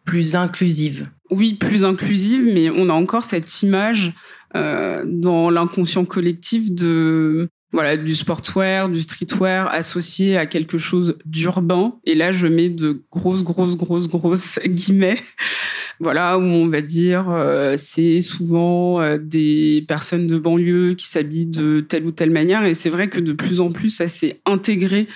plus 0.06 0.36
inclusive. 0.36 1.08
Oui, 1.30 1.52
plus 1.52 1.84
inclusive, 1.84 2.48
mais 2.50 2.70
on 2.70 2.88
a 2.88 2.94
encore 2.94 3.24
cette 3.24 3.62
image 3.62 4.14
dans 4.54 5.50
l'inconscient 5.50 6.06
collectif 6.06 6.72
de 6.72 7.50
voilà, 7.72 7.96
du 7.96 8.14
sportswear, 8.14 8.88
du 8.88 9.00
streetwear 9.00 9.68
associé 9.72 10.36
à 10.36 10.46
quelque 10.46 10.78
chose 10.78 11.18
d'urbain. 11.24 11.94
Et 12.04 12.14
là, 12.14 12.30
je 12.30 12.46
mets 12.46 12.68
de 12.68 13.02
grosses, 13.10 13.44
grosses, 13.44 13.76
grosses, 13.76 14.08
grosses 14.08 14.58
guillemets. 14.64 15.18
Voilà, 16.00 16.36
où 16.38 16.42
on 16.42 16.66
va 16.66 16.80
dire, 16.80 17.30
euh, 17.30 17.74
c'est 17.78 18.20
souvent 18.20 19.00
euh, 19.00 19.18
des 19.18 19.84
personnes 19.86 20.26
de 20.26 20.36
banlieue 20.36 20.94
qui 20.94 21.06
s'habillent 21.06 21.46
de 21.46 21.80
telle 21.80 22.04
ou 22.06 22.10
telle 22.10 22.30
manière. 22.30 22.64
Et 22.64 22.74
c'est 22.74 22.90
vrai 22.90 23.08
que 23.08 23.20
de 23.20 23.32
plus 23.32 23.60
en 23.60 23.70
plus, 23.70 23.90
ça 23.90 24.08
s'est 24.08 24.40
intégré 24.44 25.06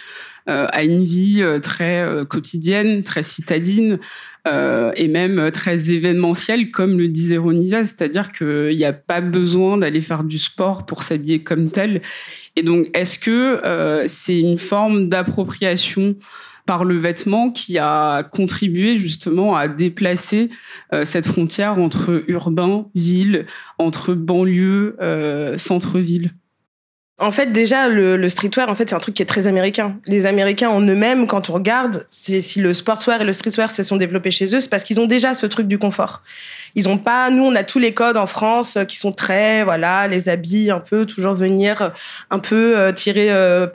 à 0.46 0.84
une 0.84 1.02
vie 1.04 1.44
très 1.62 2.06
quotidienne, 2.28 3.02
très 3.02 3.22
citadine. 3.22 3.98
et 4.46 5.08
même 5.08 5.50
très 5.50 5.90
événementielle, 5.90 6.70
comme 6.70 6.98
le 6.98 7.08
disait 7.08 7.36
Ronisia, 7.36 7.82
c'est-à-dire 7.82 8.30
qu'il 8.30 8.76
n'y 8.76 8.84
a 8.84 8.92
pas 8.92 9.20
besoin 9.20 9.76
d'aller 9.76 10.00
faire 10.00 10.22
du 10.22 10.38
sport 10.38 10.86
pour 10.86 11.02
s'habiller 11.02 11.42
comme 11.42 11.68
tel. 11.68 12.00
Et 12.56 12.62
donc, 12.62 12.88
est-ce 12.94 13.18
que 13.18 13.60
euh, 13.64 14.04
c'est 14.06 14.40
une 14.40 14.58
forme 14.58 15.08
d'appropriation 15.08 16.16
par 16.64 16.84
le 16.84 16.96
vêtement 16.96 17.50
qui 17.50 17.78
a 17.78 18.24
contribué 18.24 18.96
justement 18.96 19.54
à 19.54 19.68
déplacer 19.68 20.50
euh, 20.92 21.04
cette 21.04 21.26
frontière 21.26 21.78
entre 21.78 22.24
urbain, 22.28 22.86
ville, 22.94 23.46
entre 23.78 24.14
banlieue, 24.14 24.96
euh, 25.00 25.58
centre-ville? 25.58 26.32
En 27.18 27.30
fait, 27.30 27.50
déjà, 27.50 27.88
le, 27.88 28.28
streetwear, 28.28 28.68
en 28.68 28.74
fait, 28.74 28.90
c'est 28.90 28.94
un 28.94 29.00
truc 29.00 29.14
qui 29.14 29.22
est 29.22 29.26
très 29.26 29.46
américain. 29.46 29.96
Les 30.04 30.26
Américains 30.26 30.68
en 30.68 30.82
eux-mêmes, 30.82 31.26
quand 31.26 31.48
on 31.48 31.54
regarde, 31.54 32.04
si 32.08 32.60
le 32.60 32.74
sportswear 32.74 33.22
et 33.22 33.24
le 33.24 33.32
streetwear 33.32 33.70
se 33.70 33.82
sont 33.82 33.96
développés 33.96 34.30
chez 34.30 34.54
eux, 34.54 34.60
c'est 34.60 34.68
parce 34.68 34.84
qu'ils 34.84 35.00
ont 35.00 35.06
déjà 35.06 35.32
ce 35.32 35.46
truc 35.46 35.66
du 35.66 35.78
confort. 35.78 36.22
Ils 36.74 36.90
ont 36.90 36.98
pas, 36.98 37.30
nous, 37.30 37.42
on 37.42 37.54
a 37.54 37.64
tous 37.64 37.78
les 37.78 37.94
codes 37.94 38.18
en 38.18 38.26
France 38.26 38.76
euh, 38.76 38.84
qui 38.84 38.98
sont 38.98 39.10
très, 39.10 39.64
voilà, 39.64 40.06
les 40.08 40.28
habits 40.28 40.70
un 40.70 40.78
peu, 40.78 41.06
toujours 41.06 41.32
venir 41.32 41.80
euh, 41.80 41.88
un 42.30 42.38
peu 42.38 42.76
euh, 42.76 42.92
tirer 42.92 43.30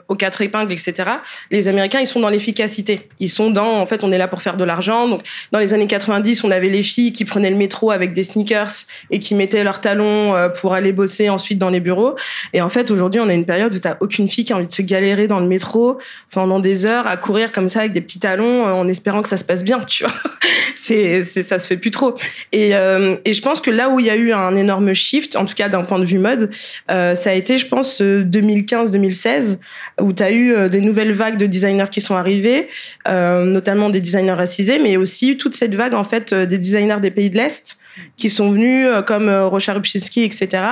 aux 0.08 0.14
quatre 0.14 0.40
épingles, 0.40 0.72
etc. 0.72 1.10
Les 1.50 1.66
Américains, 1.66 1.98
ils 1.98 2.06
sont 2.06 2.20
dans 2.20 2.28
l'efficacité. 2.28 3.08
Ils 3.18 3.28
sont 3.28 3.50
dans, 3.50 3.80
en 3.80 3.86
fait, 3.86 4.04
on 4.04 4.12
est 4.12 4.18
là 4.18 4.28
pour 4.28 4.40
faire 4.40 4.56
de 4.56 4.62
l'argent. 4.62 5.08
Donc, 5.08 5.22
dans 5.50 5.58
les 5.58 5.74
années 5.74 5.88
90, 5.88 6.44
on 6.44 6.50
avait 6.52 6.68
les 6.68 6.84
filles 6.84 7.12
qui 7.12 7.24
prenaient 7.24 7.50
le 7.50 7.56
métro 7.56 7.90
avec 7.90 8.12
des 8.12 8.22
sneakers 8.22 8.70
et 9.10 9.18
qui 9.18 9.34
mettaient 9.34 9.64
leurs 9.64 9.80
talons 9.80 10.50
pour 10.60 10.74
aller 10.74 10.92
bosser 10.92 11.28
ensuite 11.28 11.58
dans 11.58 11.70
les 11.70 11.80
bureaux. 11.80 12.14
Et 12.52 12.62
en 12.62 12.68
fait, 12.68 12.90
aujourd'hui, 12.90 13.20
on 13.20 13.28
une 13.34 13.46
période 13.46 13.74
où 13.74 13.78
t'as 13.78 13.96
aucune 14.00 14.28
fille 14.28 14.44
qui 14.44 14.52
a 14.52 14.56
envie 14.56 14.66
de 14.66 14.72
se 14.72 14.82
galérer 14.82 15.28
dans 15.28 15.40
le 15.40 15.46
métro 15.46 15.98
pendant 16.30 16.60
des 16.60 16.86
heures 16.86 17.06
à 17.06 17.16
courir 17.16 17.52
comme 17.52 17.68
ça 17.68 17.80
avec 17.80 17.92
des 17.92 18.00
petits 18.00 18.20
talons 18.20 18.64
en 18.64 18.88
espérant 18.88 19.22
que 19.22 19.28
ça 19.28 19.36
se 19.36 19.44
passe 19.44 19.64
bien, 19.64 19.80
tu 19.80 20.04
vois. 20.04 20.12
c'est, 20.82 21.22
ça 21.22 21.58
se 21.58 21.66
fait 21.66 21.76
plus 21.76 21.90
trop. 21.90 22.16
Et, 22.50 22.74
euh, 22.74 23.16
et 23.24 23.34
je 23.34 23.42
pense 23.42 23.60
que 23.60 23.70
là 23.70 23.88
où 23.88 24.00
il 24.00 24.06
y 24.06 24.10
a 24.10 24.16
eu 24.16 24.32
un 24.32 24.56
énorme 24.56 24.92
shift, 24.94 25.36
en 25.36 25.44
tout 25.44 25.54
cas 25.54 25.68
d'un 25.68 25.82
point 25.82 25.98
de 25.98 26.04
vue 26.04 26.18
mode, 26.18 26.50
euh, 26.90 27.14
ça 27.14 27.30
a 27.30 27.34
été, 27.34 27.58
je 27.58 27.66
pense, 27.66 28.00
2015-2016, 28.00 29.58
où 30.00 30.12
tu 30.12 30.22
as 30.22 30.32
eu 30.32 30.52
euh, 30.52 30.68
des 30.68 30.80
nouvelles 30.80 31.12
vagues 31.12 31.36
de 31.36 31.46
designers 31.46 31.90
qui 31.90 32.00
sont 32.00 32.16
arrivés, 32.16 32.68
notamment 33.06 33.90
des 33.90 34.00
designers 34.00 34.32
racisés, 34.32 34.78
mais 34.78 34.96
aussi 34.96 35.36
toute 35.36 35.54
cette 35.54 35.74
vague, 35.74 35.94
en 35.94 36.04
fait, 36.04 36.34
des 36.34 36.58
designers 36.58 37.00
des 37.00 37.10
pays 37.10 37.30
de 37.30 37.36
l'Est, 37.36 37.78
qui 38.16 38.30
sont 38.30 38.50
venus 38.50 38.86
euh, 38.86 39.02
comme 39.02 39.28
euh, 39.28 39.46
Rocha 39.46 39.74
Rupchinski, 39.74 40.22
etc. 40.22 40.62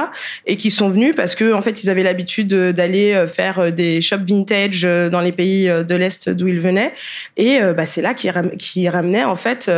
Et 0.47 0.57
qui 0.57 0.71
sont 0.71 0.91
venus 0.91 1.15
parce 1.17 1.35
que 1.35 1.53
en 1.53 1.63
fait 1.63 1.83
ils 1.83 1.91
avaient 1.91 2.03
l'habitude 2.03 2.49
d'aller 2.49 3.13
euh, 3.13 3.27
faire 3.27 3.73
des 3.73 4.01
shops 4.01 4.25
vintage 4.27 4.83
dans 4.83 5.21
les 5.21 5.33
pays 5.33 5.69
de 5.69 5.95
l'est 5.95 6.29
d'où 6.29 6.49
ils 6.49 6.61
venaient. 6.61 6.95
Et 7.37 7.61
bah, 7.77 7.87
c'est 7.87 8.03
là 8.03 8.15
qu'ils 8.15 8.89
ramenaient 8.89 9.25
en 9.25 9.37
fait 9.37 9.71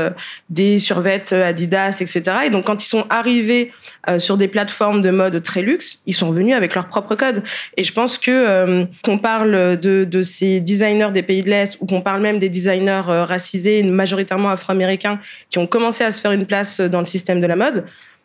des 0.51 0.79
survêtes 0.79 1.33
Adidas, 1.33 1.99
etc. 2.01 2.23
Et 2.47 2.51
donc 2.51 2.67
quand 2.67 2.83
ils 2.83 2.89
sont 2.89 3.07
arrivés 3.11 3.73
sur 4.19 4.37
des 4.37 4.49
plateformes 4.49 5.03
de 5.03 5.11
mode 5.11 5.43
très 5.43 5.63
luxe, 5.63 6.01
ils 6.07 6.15
sont 6.15 6.31
venus 6.31 6.55
avec 6.55 6.75
leur 6.75 6.89
propre 6.89 7.15
code. 7.15 7.43
Et 7.77 7.85
je 7.85 7.93
pense 7.93 8.19
que 8.19 8.87
qu'on 9.05 9.19
parle 9.19 9.79
de, 9.79 10.23
ces 10.23 10.61
designers 10.61 11.11
des 11.13 11.23
pays 11.23 11.43
de 11.43 11.51
l'Est 11.51 11.79
ou 11.81 11.87
qu'on 11.87 12.03
parle 12.03 12.21
même 12.21 12.39
des 12.39 12.49
designers 12.49 13.03
racisés, 13.07 13.83
majoritairement 13.83 14.51
afro-américains, 14.51 15.19
qui 15.51 15.59
ont 15.59 15.67
commencé 15.67 16.05
à 16.05 16.11
se 16.11 16.21
faire 16.21 16.33
une 16.33 16.47
place 16.47 16.81
dans 16.81 17.01
le 17.01 17.07
système 17.07 17.32
de 17.41 17.47
la 17.47 17.57
mode, 17.57 17.85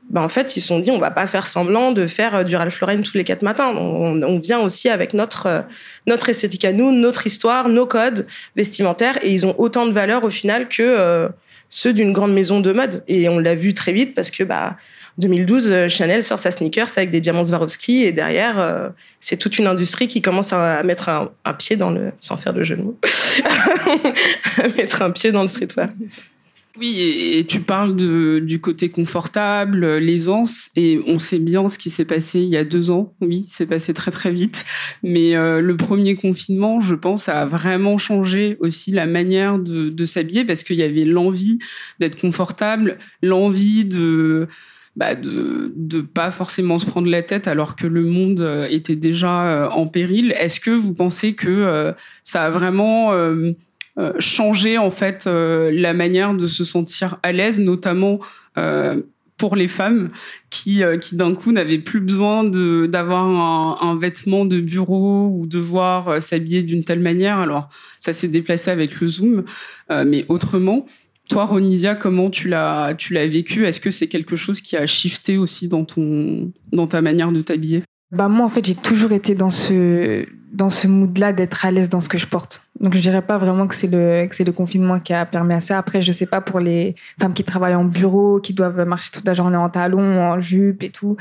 bah 0.09 0.21
en 0.21 0.29
fait, 0.29 0.55
ils 0.55 0.61
se 0.61 0.67
sont 0.67 0.79
dit, 0.79 0.89
on 0.89 0.99
va 0.99 1.11
pas 1.11 1.27
faire 1.27 1.47
semblant 1.47 1.91
de 1.91 2.07
faire 2.07 2.35
euh, 2.35 2.43
du 2.43 2.55
Ralph 2.55 2.79
Lauren 2.79 3.01
tous 3.01 3.17
les 3.17 3.23
quatre 3.23 3.41
matins. 3.41 3.73
On, 3.75 4.39
vient 4.39 4.59
aussi 4.59 4.89
avec 4.89 5.13
notre, 5.13 5.45
euh, 5.47 5.61
notre 6.05 6.29
esthétique 6.29 6.63
à 6.63 6.71
nous, 6.71 6.91
notre 6.91 7.27
histoire, 7.27 7.67
nos 7.67 7.85
codes 7.85 8.25
vestimentaires, 8.55 9.17
et 9.21 9.33
ils 9.33 9.45
ont 9.45 9.55
autant 9.57 9.85
de 9.85 9.91
valeur 9.91 10.23
au 10.23 10.29
final 10.29 10.69
que 10.69 10.81
euh, 10.81 11.27
ceux 11.69 11.91
d'une 11.91 12.13
grande 12.13 12.33
maison 12.33 12.61
de 12.61 12.71
mode. 12.71 13.03
Et 13.09 13.27
on 13.27 13.37
l'a 13.37 13.55
vu 13.55 13.73
très 13.73 13.91
vite 13.91 14.15
parce 14.15 14.31
que, 14.31 14.43
bah, 14.43 14.77
2012, 15.17 15.87
Chanel 15.89 16.23
sort 16.23 16.39
sa 16.39 16.51
sneakers 16.51 16.89
avec 16.95 17.09
des 17.09 17.19
diamants 17.19 17.43
Swarovski 17.43 18.03
et 18.03 18.11
derrière, 18.11 18.91
c'est 19.19 19.35
toute 19.35 19.57
une 19.57 19.65
industrie 19.65 20.07
qui 20.07 20.21
commence 20.21 20.53
à, 20.53 20.83
mettre 20.83 21.09
un, 21.09 21.53
pied 21.53 21.75
dans 21.75 21.89
le, 21.89 22.11
sans 22.19 22.37
faire 22.37 22.53
de 22.53 22.63
jeu 22.63 22.75
de 22.75 22.83
mots, 22.83 22.99
à 24.63 24.67
mettre 24.77 25.01
un 25.01 25.09
pied 25.09 25.31
dans 25.31 25.41
le 25.41 25.47
streetwear. 25.47 25.89
Oui, 26.79 26.99
et, 26.99 27.45
tu 27.45 27.61
parles 27.61 27.95
de, 27.95 28.39
du 28.39 28.61
côté 28.61 28.89
confortable, 28.89 29.97
l'aisance, 29.97 30.69
et 30.75 30.99
on 31.07 31.17
sait 31.17 31.39
bien 31.39 31.67
ce 31.69 31.79
qui 31.79 31.89
s'est 31.89 32.05
passé 32.05 32.39
il 32.41 32.49
y 32.49 32.57
a 32.57 32.63
deux 32.63 32.91
ans. 32.91 33.15
Oui, 33.19 33.45
c'est 33.49 33.65
passé 33.65 33.95
très 33.95 34.11
très 34.11 34.31
vite. 34.31 34.63
Mais 35.01 35.35
euh, 35.35 35.59
le 35.59 35.75
premier 35.75 36.15
confinement, 36.15 36.79
je 36.79 36.93
pense, 36.93 37.29
a 37.29 37.45
vraiment 37.45 37.97
changé 37.97 38.57
aussi 38.59 38.91
la 38.91 39.07
manière 39.07 39.57
de, 39.57 39.89
de 39.89 40.05
s'habiller 40.05 40.45
parce 40.45 40.63
qu'il 40.63 40.75
y 40.75 40.83
avait 40.83 41.03
l'envie 41.03 41.57
d'être 41.99 42.19
confortable, 42.19 42.99
l'envie 43.23 43.83
de 43.83 44.47
bah 44.95 45.13
de 45.13 45.71
de 45.75 46.01
pas 46.01 46.31
forcément 46.31 46.79
se 46.79 46.85
prendre 46.87 47.07
la 47.07 47.21
tête 47.21 47.47
alors 47.47 47.75
que 47.75 47.85
le 47.85 48.03
monde 48.03 48.41
euh, 48.41 48.67
était 48.69 48.95
déjà 48.95 49.45
euh, 49.45 49.69
en 49.69 49.87
péril. 49.87 50.33
Est-ce 50.37 50.59
que 50.59 50.71
vous 50.71 50.93
pensez 50.93 51.33
que 51.33 51.93
ça 52.23 52.45
a 52.45 52.49
vraiment 52.49 53.13
euh, 53.13 53.53
changer 54.19 54.77
en 54.77 54.91
fait 54.91 55.25
euh, 55.27 55.71
la 55.73 55.93
manière 55.93 56.33
de 56.33 56.47
se 56.47 56.63
sentir 56.63 57.17
à 57.23 57.31
l'aise, 57.31 57.59
notamment 57.59 58.19
euh, 58.57 59.01
pour 59.37 59.55
les 59.55 59.67
femmes 59.67 60.09
qui, 60.49 60.81
qui 60.99 61.15
d'un 61.15 61.35
coup 61.35 61.51
n'avaient 61.51 61.77
plus 61.77 61.99
besoin 61.99 62.43
d'avoir 62.43 63.25
un, 63.25 63.77
un, 63.87 63.95
vêtement 63.95 64.45
de 64.45 64.59
bureau 64.59 65.29
ou 65.29 65.45
devoir 65.45 66.19
s'habiller 66.21 66.63
d'une 66.63 66.83
telle 66.83 67.01
manière. 67.01 67.37
Alors 67.37 67.69
ça 67.99 68.13
s'est 68.13 68.29
déplacé 68.29 68.71
avec 68.71 68.99
le 68.99 69.07
zoom, 69.07 69.43
mais 69.89 70.25
autrement. 70.27 70.87
Toi, 71.29 71.45
Ronisia, 71.45 71.93
comment 71.93 72.31
tu 72.31 72.47
l'as 72.47 72.95
tu 72.97 73.13
l'as 73.13 73.27
vécu? 73.27 73.67
Est-ce 73.67 73.79
que 73.79 73.91
c'est 73.91 74.07
quelque 74.07 74.35
chose 74.35 74.59
qui 74.61 74.75
a 74.75 74.87
shifté 74.87 75.37
aussi 75.37 75.67
dans 75.67 75.85
ton 75.85 76.51
dans 76.71 76.87
ta 76.87 77.01
manière 77.01 77.31
de 77.31 77.41
t'habiller? 77.41 77.83
Bah 78.11 78.29
moi, 78.29 78.45
en 78.45 78.49
fait, 78.49 78.65
j'ai 78.65 78.75
toujours 78.75 79.11
été 79.11 79.35
dans 79.35 79.49
ce 79.49 80.25
dans 80.53 80.69
ce 80.69 80.87
mood-là 80.87 81.33
d'être 81.33 81.65
à 81.65 81.71
l'aise 81.71 81.89
dans 81.89 81.99
ce 81.99 82.09
que 82.09 82.17
je 82.17 82.27
porte. 82.27 82.66
Donc 82.79 82.95
je 82.95 82.99
dirais 82.99 83.21
pas 83.21 83.37
vraiment 83.37 83.67
que 83.67 83.75
c'est 83.75 83.87
le 83.87 84.27
que 84.27 84.35
c'est 84.35 84.43
le 84.43 84.51
confinement 84.51 84.99
qui 84.99 85.13
a 85.13 85.25
permis 85.25 85.53
à 85.53 85.59
ça. 85.59 85.77
Après 85.77 86.01
je 86.01 86.11
sais 86.11 86.25
pas 86.25 86.41
pour 86.41 86.59
les 86.59 86.95
femmes 87.19 87.33
qui 87.33 87.43
travaillent 87.43 87.75
en 87.75 87.85
bureau, 87.85 88.39
qui 88.39 88.53
doivent 88.53 88.85
marcher 88.85 89.09
toute 89.11 89.27
la 89.27 89.33
journée 89.33 89.57
en 89.57 89.69
talons, 89.69 90.21
en 90.21 90.39
jupe 90.39 90.83
et 90.83 90.89
tout. 90.89 91.17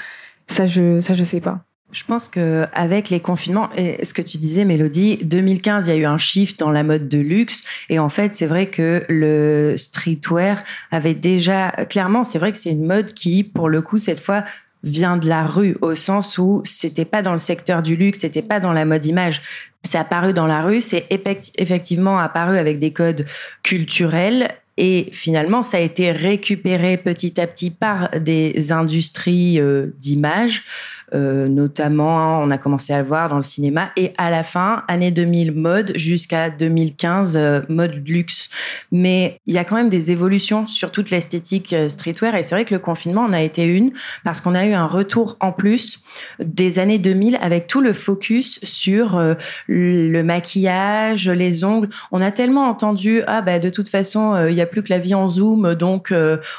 Ça 0.46 0.66
je 0.66 1.00
ça 1.00 1.14
je 1.14 1.25
sais 1.25 1.40
pas. 1.40 1.60
Je 1.92 2.04
pense 2.04 2.28
que 2.28 2.66
avec 2.75 3.10
les 3.10 3.20
confinements 3.20 3.70
et 3.76 4.04
ce 4.04 4.12
que 4.12 4.20
tu 4.20 4.38
disais 4.38 4.64
Mélodie, 4.64 5.18
2015 5.22 5.86
il 5.86 5.90
y 5.90 5.92
a 5.92 5.96
eu 5.96 6.04
un 6.04 6.18
shift 6.18 6.58
dans 6.58 6.70
la 6.70 6.82
mode 6.82 7.08
de 7.08 7.18
luxe 7.18 7.62
et 7.88 7.98
en 7.98 8.08
fait 8.08 8.34
c'est 8.34 8.46
vrai 8.46 8.66
que 8.66 9.04
le 9.08 9.76
streetwear 9.76 10.62
avait 10.90 11.14
déjà 11.14 11.70
clairement 11.88 12.25
c'est 12.25 12.38
vrai 12.38 12.52
que 12.52 12.58
c'est 12.58 12.72
une 12.72 12.84
mode 12.84 13.14
qui 13.14 13.44
pour 13.44 13.68
le 13.68 13.82
coup 13.82 13.98
cette 13.98 14.20
fois 14.20 14.44
vient 14.86 15.16
de 15.16 15.28
la 15.28 15.44
rue 15.44 15.76
au 15.80 15.94
sens 15.94 16.38
où 16.38 16.62
c'était 16.64 17.04
pas 17.04 17.20
dans 17.20 17.32
le 17.32 17.38
secteur 17.38 17.82
du 17.82 17.96
luxe, 17.96 18.20
c'était 18.20 18.42
pas 18.42 18.60
dans 18.60 18.72
la 18.72 18.84
mode 18.84 19.04
image. 19.04 19.42
C'est 19.87 19.99
apparu 19.99 20.33
dans 20.33 20.47
la 20.47 20.62
rue, 20.62 20.81
c'est 20.81 21.07
effectivement 21.11 22.19
apparu 22.19 22.59
avec 22.59 22.78
des 22.78 22.93
codes 22.93 23.26
culturels 23.62 24.49
Et 24.76 25.09
finalement, 25.12 25.62
ça 25.62 25.78
a 25.78 25.81
été 25.81 26.12
récupéré 26.12 26.99
petit 26.99 27.40
à 27.40 27.47
petit 27.47 27.71
par 27.71 28.11
des 28.19 28.73
industries 28.73 29.61
d'image 29.99 30.59
euh, 30.59 30.95
notamment, 31.12 32.18
hein, 32.18 32.40
on 32.42 32.50
a 32.50 32.58
commencé 32.58 32.92
à 32.92 33.00
le 33.00 33.06
voir 33.06 33.28
dans 33.28 33.36
le 33.36 33.42
cinéma. 33.42 33.90
Et 33.96 34.12
à 34.18 34.30
la 34.30 34.42
fin, 34.42 34.82
année 34.88 35.10
2000 35.10 35.52
mode 35.52 35.92
jusqu'à 35.96 36.50
2015 36.50 37.36
euh, 37.36 37.60
mode 37.68 37.94
luxe. 38.06 38.48
Mais 38.92 39.40
il 39.46 39.54
y 39.54 39.58
a 39.58 39.64
quand 39.64 39.76
même 39.76 39.88
des 39.88 40.10
évolutions 40.10 40.66
sur 40.66 40.90
toute 40.90 41.10
l'esthétique 41.10 41.72
euh, 41.72 41.88
streetwear. 41.88 42.34
Et 42.34 42.42
c'est 42.42 42.54
vrai 42.54 42.64
que 42.64 42.75
le 42.75 42.80
confinement 42.80 43.22
en 43.22 43.32
a 43.32 43.40
été 43.40 43.64
une 43.64 43.92
parce 44.25 44.40
qu'on 44.40 44.54
a 44.54 44.66
eu 44.66 44.72
un 44.72 44.86
retour 44.86 45.36
en 45.40 45.52
plus 45.52 46.02
des 46.38 46.78
années 46.78 46.98
2000 46.98 47.38
avec 47.40 47.66
tout 47.66 47.80
le 47.80 47.92
focus 47.92 48.60
sur 48.62 49.20
le 49.68 50.22
maquillage, 50.22 51.28
les 51.28 51.64
ongles. 51.64 51.88
On 52.12 52.20
a 52.20 52.30
tellement 52.30 52.68
entendu 52.68 53.22
ah 53.26 53.42
bah 53.42 53.58
de 53.58 53.70
toute 53.70 53.88
façon 53.88 54.46
il 54.48 54.54
n'y 54.54 54.60
a 54.60 54.66
plus 54.66 54.82
que 54.82 54.90
la 54.90 54.98
vie 54.98 55.14
en 55.14 55.28
zoom 55.28 55.75
donc 55.75 56.12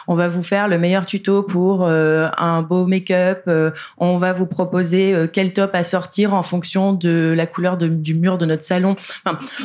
on 0.08 0.16
va 0.16 0.28
vous 0.28 0.42
faire 0.42 0.68
le 0.68 0.78
meilleur 0.78 1.06
tuto 1.06 1.44
pour 1.44 1.88
un 1.88 2.62
beau 2.62 2.86
make-up. 2.86 3.50
on 3.98 4.18
va 4.18 4.34
vous 4.38 4.46
proposer 4.46 5.14
euh, 5.14 5.28
quel 5.32 5.52
top 5.52 5.76
à 5.76 5.84
sortir 5.84 6.34
en 6.34 6.44
fonction 6.44 6.94
de 6.94 7.34
la 7.36 7.46
couleur 7.46 7.78
du 7.78 8.14
mur 8.14 8.38
de 8.38 8.46
notre 8.46 8.64
salon. 8.64 8.96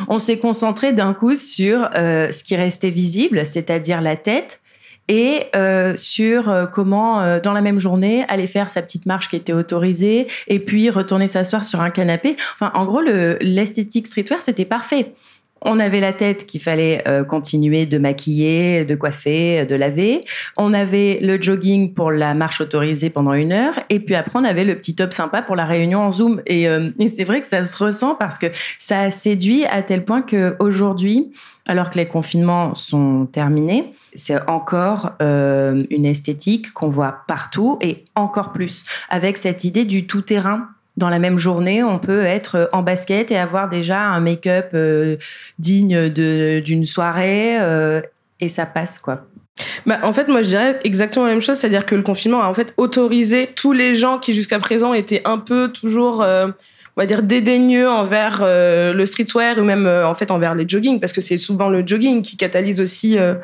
on 0.09 0.19
s'est 0.19 0.39
concentré 0.39 0.93
d'un 0.93 1.15
coup 1.15 1.37
sur 1.37 1.89
euh, 1.95 2.33
ce 2.33 2.43
qui 2.43 2.57
restait 2.57 2.91
visible, 2.91 3.47
c'est-à-dire 3.47 4.01
la 4.01 4.17
tête, 4.17 4.61
et 5.09 5.47
euh, 5.57 5.95
sur 5.97 6.69
comment, 6.73 7.39
dans 7.41 7.53
la 7.53 7.61
même 7.61 7.79
journée, 7.79 8.25
aller 8.29 8.47
faire 8.47 8.71
sa 8.71 8.83
petite 8.83 9.05
marche 9.05 9.29
qui 9.29 9.37
était 9.37 9.53
autorisée, 9.53 10.29
et 10.49 10.59
puis 10.59 10.91
retourner 10.91 11.27
s'asseoir 11.27 11.65
sur 11.65 11.81
un 11.81 11.91
canapé. 11.91 12.37
Enfin, 12.55 12.71
en 12.75 12.85
gros, 12.85 13.01
l'esthétique 13.01 14.07
streetwear, 14.07 14.41
c'était 14.41 14.65
parfait. 14.65 15.13
On 15.65 15.79
avait 15.79 16.01
la 16.01 16.13
tête 16.13 16.47
qu'il 16.47 16.61
fallait 16.61 17.03
euh, 17.07 17.25
continuer 17.25 17.87
de 17.87 17.99
maquiller, 17.99 18.85
de 18.85 18.95
coiffer, 18.95 19.65
de 19.65 19.75
laver. 19.75 20.25
On 20.57 20.75
avait 20.75 21.19
le 21.23 21.41
jogging 21.41 21.95
pour 21.95 22.11
la 22.11 22.35
marche 22.35 22.61
autorisée 22.61 23.11
pendant 23.11 23.33
une 23.33 23.53
heure. 23.53 23.75
Et 23.89 24.01
puis 24.01 24.15
après, 24.15 24.39
on 24.39 24.45
avait 24.45 24.65
le 24.65 24.75
petit 24.75 24.95
top 24.95 25.13
sympa 25.13 25.43
pour 25.43 25.57
la 25.57 25.65
réunion 25.65 26.01
en 26.01 26.13
Zoom. 26.13 26.43
Et, 26.47 26.69
euh, 26.69 26.91
c'est 27.15 27.25
vrai 27.25 27.41
que 27.41 27.47
ça 27.47 27.65
se 27.65 27.83
ressent 27.83 28.15
parce 28.15 28.39
que 28.39 28.47
ça 28.79 29.01
a 29.01 29.11
séduit 29.11 29.65
à 29.67 29.83
tel 29.83 30.05
point 30.05 30.23
qu'aujourd'hui, 30.23 31.33
alors 31.67 31.91
que 31.91 31.99
les 31.99 32.07
confinements 32.07 32.75
sont 32.75 33.27
terminés, 33.27 33.93
c'est 34.15 34.41
encore 34.49 35.13
euh, 35.23 35.85
une 35.91 36.07
esthétique 36.07 36.73
qu'on 36.73 36.89
voit 36.89 37.19
partout 37.29 37.79
et 37.81 38.05
encore 38.15 38.53
plus 38.53 38.85
avec 39.09 39.39
cette 39.39 39.65
idée 39.65 39.85
du 39.85 40.07
tout-terrain 40.07 40.69
dans 40.97 41.09
la 41.09 41.19
même 41.19 41.39
journée, 41.39 41.83
on 41.83 41.99
peut 41.99 42.23
être 42.23 42.69
en 42.73 42.83
basket 42.83 43.31
et 43.31 43.37
avoir 43.37 43.69
déjà 43.69 44.01
un 44.01 44.21
make-up 44.21 44.71
euh, 44.75 45.17
digne 45.59 46.09
d'une 46.09 46.85
soirée 46.85 47.61
euh, 47.61 48.01
et 48.41 48.49
ça 48.49 48.67
passe 48.67 48.99
quoi. 48.99 49.25
Bah, 49.87 50.01
en 50.03 50.13
fait, 50.13 50.29
moi, 50.29 50.43
je 50.43 50.49
dirais 50.49 50.81
exactement 50.83 51.27
la 51.27 51.33
même 51.33 51.43
chose, 51.43 51.59
c'est-à-dire 51.59 51.85
que 51.85 51.95
le 51.95 52.03
confinement 52.03 52.43
a 52.43 52.47
en 52.47 52.55
fait 52.55 52.73
autorisé 52.79 53.51
tous 53.55 53.73
les 53.73 53.95
gens 53.95 54.19
qui 54.19 54.33
jusqu'à 54.33 54.59
présent 54.59 54.95
étaient 54.95 55.23
un 55.25 55.39
peu 55.39 55.69
toujours 55.69 56.23
euh, 56.23 56.49
on 56.97 57.01
va 57.01 57.07
dire 57.07 57.23
dédaigneux 57.23 57.89
envers 57.89 58.41
euh, 58.43 58.93
le 58.93 59.07
streetwear 59.07 59.57
ou 59.59 59.63
même 59.63 59.87
euh, 59.87 60.07
en 60.07 60.15
fait 60.15 60.31
envers 60.31 60.55
les 60.55 60.69
jogging 60.69 61.01
parce 61.01 61.13
que 61.13 61.23
c'est 61.23 61.39
souvent 61.39 61.69
le 61.71 61.83
jogging 61.87 62.21
qui 62.21 62.37
catalyse 62.37 62.81
aussi 62.81 63.19
euh, 63.19 63.35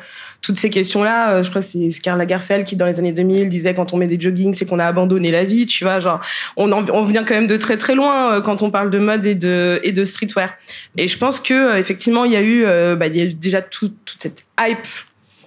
toutes 0.41 0.57
ces 0.57 0.69
questions-là. 0.69 1.41
je 1.41 1.49
crois 1.49 1.61
que 1.61 1.67
c'est 1.67 1.89
Scarla 1.89 2.23
Lagerfeld 2.25 2.65
qui 2.65 2.75
dans 2.75 2.85
les 2.85 2.99
années 2.99 3.11
2000 3.11 3.49
disait 3.49 3.73
quand 3.73 3.91
on 3.93 3.97
met 3.97 4.07
des 4.07 4.19
joggings 4.19 4.53
c'est 4.53 4.65
qu'on 4.65 4.79
a 4.79 4.85
abandonné 4.85 5.31
la 5.31 5.43
vie, 5.43 5.65
tu 5.65 5.83
vois, 5.83 5.99
genre 5.99 6.21
on 6.57 6.71
on 6.71 7.03
vient 7.03 7.23
quand 7.23 7.33
même 7.33 7.47
de 7.47 7.57
très 7.57 7.77
très 7.77 7.95
loin 7.95 8.39
quand 8.41 8.61
on 8.61 8.71
parle 8.71 8.89
de 8.91 8.99
mode 8.99 9.25
et 9.25 9.35
de 9.35 9.79
et 9.83 9.91
de 9.91 10.05
streetwear. 10.05 10.53
Et 10.97 11.07
je 11.07 11.17
pense 11.17 11.39
que 11.39 11.77
effectivement 11.77 12.23
il 12.25 12.31
y 12.31 12.37
a 12.37 12.41
eu 12.41 12.63
bah, 12.95 13.07
il 13.07 13.17
y 13.17 13.21
a 13.21 13.25
eu 13.25 13.33
déjà 13.33 13.61
toute 13.61 14.15
cette 14.17 14.45
hype 14.59 14.87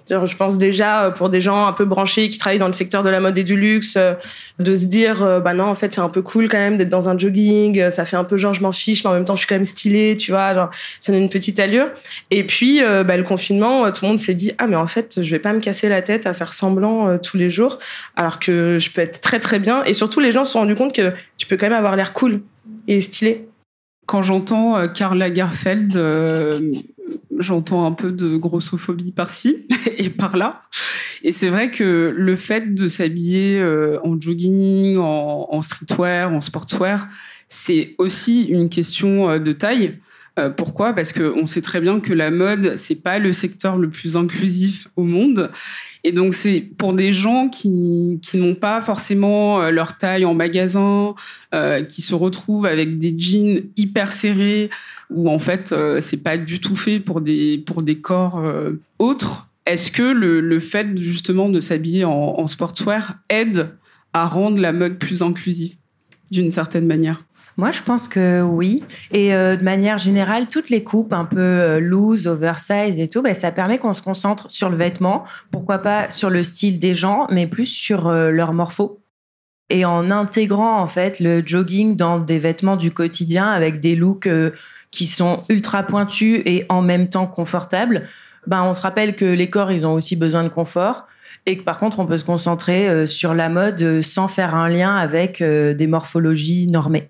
je 0.09 0.35
pense 0.35 0.57
déjà 0.57 1.05
euh, 1.05 1.11
pour 1.11 1.29
des 1.29 1.41
gens 1.41 1.67
un 1.67 1.73
peu 1.73 1.85
branchés 1.85 2.29
qui 2.29 2.37
travaillent 2.37 2.59
dans 2.59 2.67
le 2.67 2.73
secteur 2.73 3.03
de 3.03 3.09
la 3.09 3.19
mode 3.19 3.37
et 3.37 3.43
du 3.43 3.55
luxe, 3.55 3.95
euh, 3.97 4.13
de 4.59 4.75
se 4.75 4.85
dire 4.85 5.23
euh, 5.23 5.39
bah 5.39 5.53
non 5.53 5.65
en 5.65 5.75
fait 5.75 5.93
c'est 5.93 6.01
un 6.01 6.09
peu 6.09 6.21
cool 6.21 6.47
quand 6.49 6.57
même 6.57 6.77
d'être 6.77 6.89
dans 6.89 7.09
un 7.09 7.17
jogging, 7.17 7.89
ça 7.89 8.05
fait 8.05 8.17
un 8.17 8.23
peu 8.23 8.37
genre 8.37 8.53
je 8.53 8.61
m'en 8.61 8.71
fiche 8.71 9.03
mais 9.03 9.09
en 9.09 9.13
même 9.13 9.25
temps 9.25 9.35
je 9.35 9.39
suis 9.39 9.47
quand 9.47 9.55
même 9.55 9.65
stylée, 9.65 10.17
tu 10.17 10.31
vois, 10.31 10.69
ça 10.99 11.11
donne 11.11 11.23
une 11.23 11.29
petite 11.29 11.59
allure. 11.59 11.87
Et 12.31 12.45
puis 12.45 12.81
bah, 12.81 13.17
le 13.17 13.23
confinement, 13.23 13.91
tout 13.91 14.05
le 14.05 14.09
monde 14.09 14.19
s'est 14.19 14.33
dit 14.33 14.51
ah 14.57 14.67
mais 14.67 14.75
en 14.75 14.87
fait 14.87 15.21
je 15.21 15.31
vais 15.31 15.39
pas 15.39 15.53
me 15.53 15.59
casser 15.59 15.89
la 15.89 16.01
tête 16.01 16.25
à 16.25 16.33
faire 16.33 16.53
semblant 16.53 17.17
tous 17.17 17.37
les 17.37 17.49
jours 17.49 17.79
alors 18.15 18.39
que 18.39 18.77
je 18.79 18.89
peux 18.89 19.01
être 19.01 19.21
très 19.21 19.39
très 19.39 19.59
bien 19.59 19.83
et 19.83 19.93
surtout 19.93 20.19
les 20.19 20.31
gens 20.31 20.45
se 20.45 20.53
sont 20.53 20.59
rendus 20.59 20.75
compte 20.75 20.93
que 20.93 21.13
tu 21.37 21.47
peux 21.47 21.57
quand 21.57 21.67
même 21.67 21.77
avoir 21.77 21.95
l'air 21.95 22.13
cool 22.13 22.41
et 22.87 23.01
stylé. 23.01 23.47
Quand 24.05 24.21
j'entends 24.21 24.87
Karl 24.89 25.17
Lagerfeld 25.17 25.97
j'entends 27.39 27.85
un 27.85 27.91
peu 27.91 28.11
de 28.11 28.37
grossophobie 28.37 29.11
par-ci 29.11 29.67
et 29.97 30.09
par-là. 30.09 30.63
Et 31.23 31.31
c'est 31.31 31.49
vrai 31.49 31.71
que 31.71 32.13
le 32.15 32.35
fait 32.35 32.73
de 32.73 32.87
s'habiller 32.87 33.59
euh, 33.59 33.99
en 34.03 34.19
jogging, 34.19 34.97
en, 34.97 35.61
streetwear, 35.61 36.33
en 36.33 36.41
sportswear, 36.41 37.07
c'est 37.47 37.95
aussi 37.97 38.43
une 38.43 38.69
question 38.69 39.29
euh, 39.29 39.39
de 39.39 39.53
taille. 39.53 39.99
Euh, 40.39 40.49
pourquoi? 40.49 40.93
Parce 40.93 41.13
qu'on 41.13 41.45
sait 41.45 41.61
très 41.61 41.79
bien 41.79 41.99
que 41.99 42.11
la 42.11 42.31
mode, 42.31 42.75
c'est 42.77 43.01
pas 43.01 43.19
le 43.19 43.33
secteur 43.33 43.77
le 43.77 43.89
plus 43.89 44.17
inclusif 44.17 44.87
au 44.95 45.03
monde. 45.03 45.51
Et 46.03 46.11
donc, 46.11 46.33
c'est 46.33 46.61
pour 46.77 46.93
des 46.93 47.13
gens 47.13 47.49
qui, 47.49 48.19
n'ont 48.33 48.55
pas 48.55 48.81
forcément 48.81 49.69
leur 49.69 49.97
taille 49.97 50.25
en 50.25 50.33
magasin, 50.33 51.15
qui 51.87 52.01
se 52.01 52.13
retrouvent 52.13 52.65
avec 52.65 52.97
des 52.97 53.15
jeans 53.17 53.61
hyper 53.77 54.11
serrés, 54.11 54.69
où 55.13 55.29
en 55.29 55.39
fait 55.39 55.71
euh, 55.71 55.99
c'est 56.01 56.23
pas 56.23 56.37
du 56.37 56.59
tout 56.59 56.75
fait 56.75 56.99
pour 56.99 57.21
des 57.21 57.63
pour 57.65 57.81
des 57.81 57.99
corps 57.99 58.39
euh, 58.39 58.71
autres. 58.99 59.49
Est-ce 59.65 59.91
que 59.91 60.03
le, 60.03 60.41
le, 60.41 60.59
fait 60.59 60.97
justement 60.97 61.47
de 61.47 61.61
s'habiller 61.61 62.03
en, 62.03 62.11
en, 62.11 62.47
sportswear 62.47 63.15
aide 63.29 63.69
à 64.11 64.25
rendre 64.25 64.59
la 64.59 64.73
mode 64.73 64.97
plus 64.97 65.21
inclusive 65.21 65.75
d'une 66.31 66.51
certaine 66.51 66.85
manière? 66.85 67.23
Moi, 67.57 67.71
je 67.71 67.81
pense 67.81 68.07
que 68.07 68.41
oui. 68.41 68.83
Et 69.11 69.33
euh, 69.33 69.55
de 69.55 69.63
manière 69.63 69.97
générale, 69.97 70.47
toutes 70.47 70.69
les 70.69 70.83
coupes 70.83 71.13
un 71.13 71.25
peu 71.25 71.79
loose, 71.79 72.27
oversize 72.27 72.99
et 72.99 73.07
tout, 73.07 73.21
ben, 73.21 73.33
ça 73.33 73.51
permet 73.51 73.77
qu'on 73.77 73.93
se 73.93 74.01
concentre 74.01 74.49
sur 74.49 74.69
le 74.69 74.75
vêtement. 74.75 75.23
Pourquoi 75.51 75.79
pas 75.79 76.09
sur 76.09 76.29
le 76.29 76.43
style 76.43 76.79
des 76.79 76.95
gens, 76.95 77.27
mais 77.29 77.47
plus 77.47 77.65
sur 77.65 78.09
leur 78.09 78.53
morpho. 78.53 78.99
Et 79.69 79.85
en 79.85 80.11
intégrant 80.11 80.79
en 80.79 80.87
fait 80.87 81.19
le 81.19 81.41
jogging 81.45 81.95
dans 81.95 82.19
des 82.19 82.37
vêtements 82.37 82.75
du 82.75 82.91
quotidien 82.91 83.47
avec 83.47 83.79
des 83.79 83.95
looks 83.95 84.29
qui 84.91 85.07
sont 85.07 85.43
ultra 85.49 85.83
pointus 85.83 86.41
et 86.45 86.65
en 86.69 86.81
même 86.81 87.09
temps 87.09 87.27
confortables, 87.27 88.07
ben 88.45 88.63
on 88.63 88.73
se 88.73 88.81
rappelle 88.81 89.15
que 89.15 89.25
les 89.25 89.49
corps, 89.49 89.71
ils 89.71 89.85
ont 89.85 89.93
aussi 89.93 90.15
besoin 90.15 90.43
de 90.43 90.49
confort 90.49 91.07
et 91.45 91.57
que 91.57 91.63
par 91.63 91.79
contre, 91.79 91.99
on 91.99 92.05
peut 92.05 92.17
se 92.17 92.25
concentrer 92.25 92.87
euh, 92.87 93.05
sur 93.05 93.33
la 93.33 93.49
mode 93.49 93.81
euh, 93.81 94.01
sans 94.01 94.27
faire 94.27 94.55
un 94.55 94.69
lien 94.69 94.95
avec 94.95 95.41
euh, 95.41 95.73
des 95.73 95.87
morphologies 95.87 96.67
normées. 96.67 97.09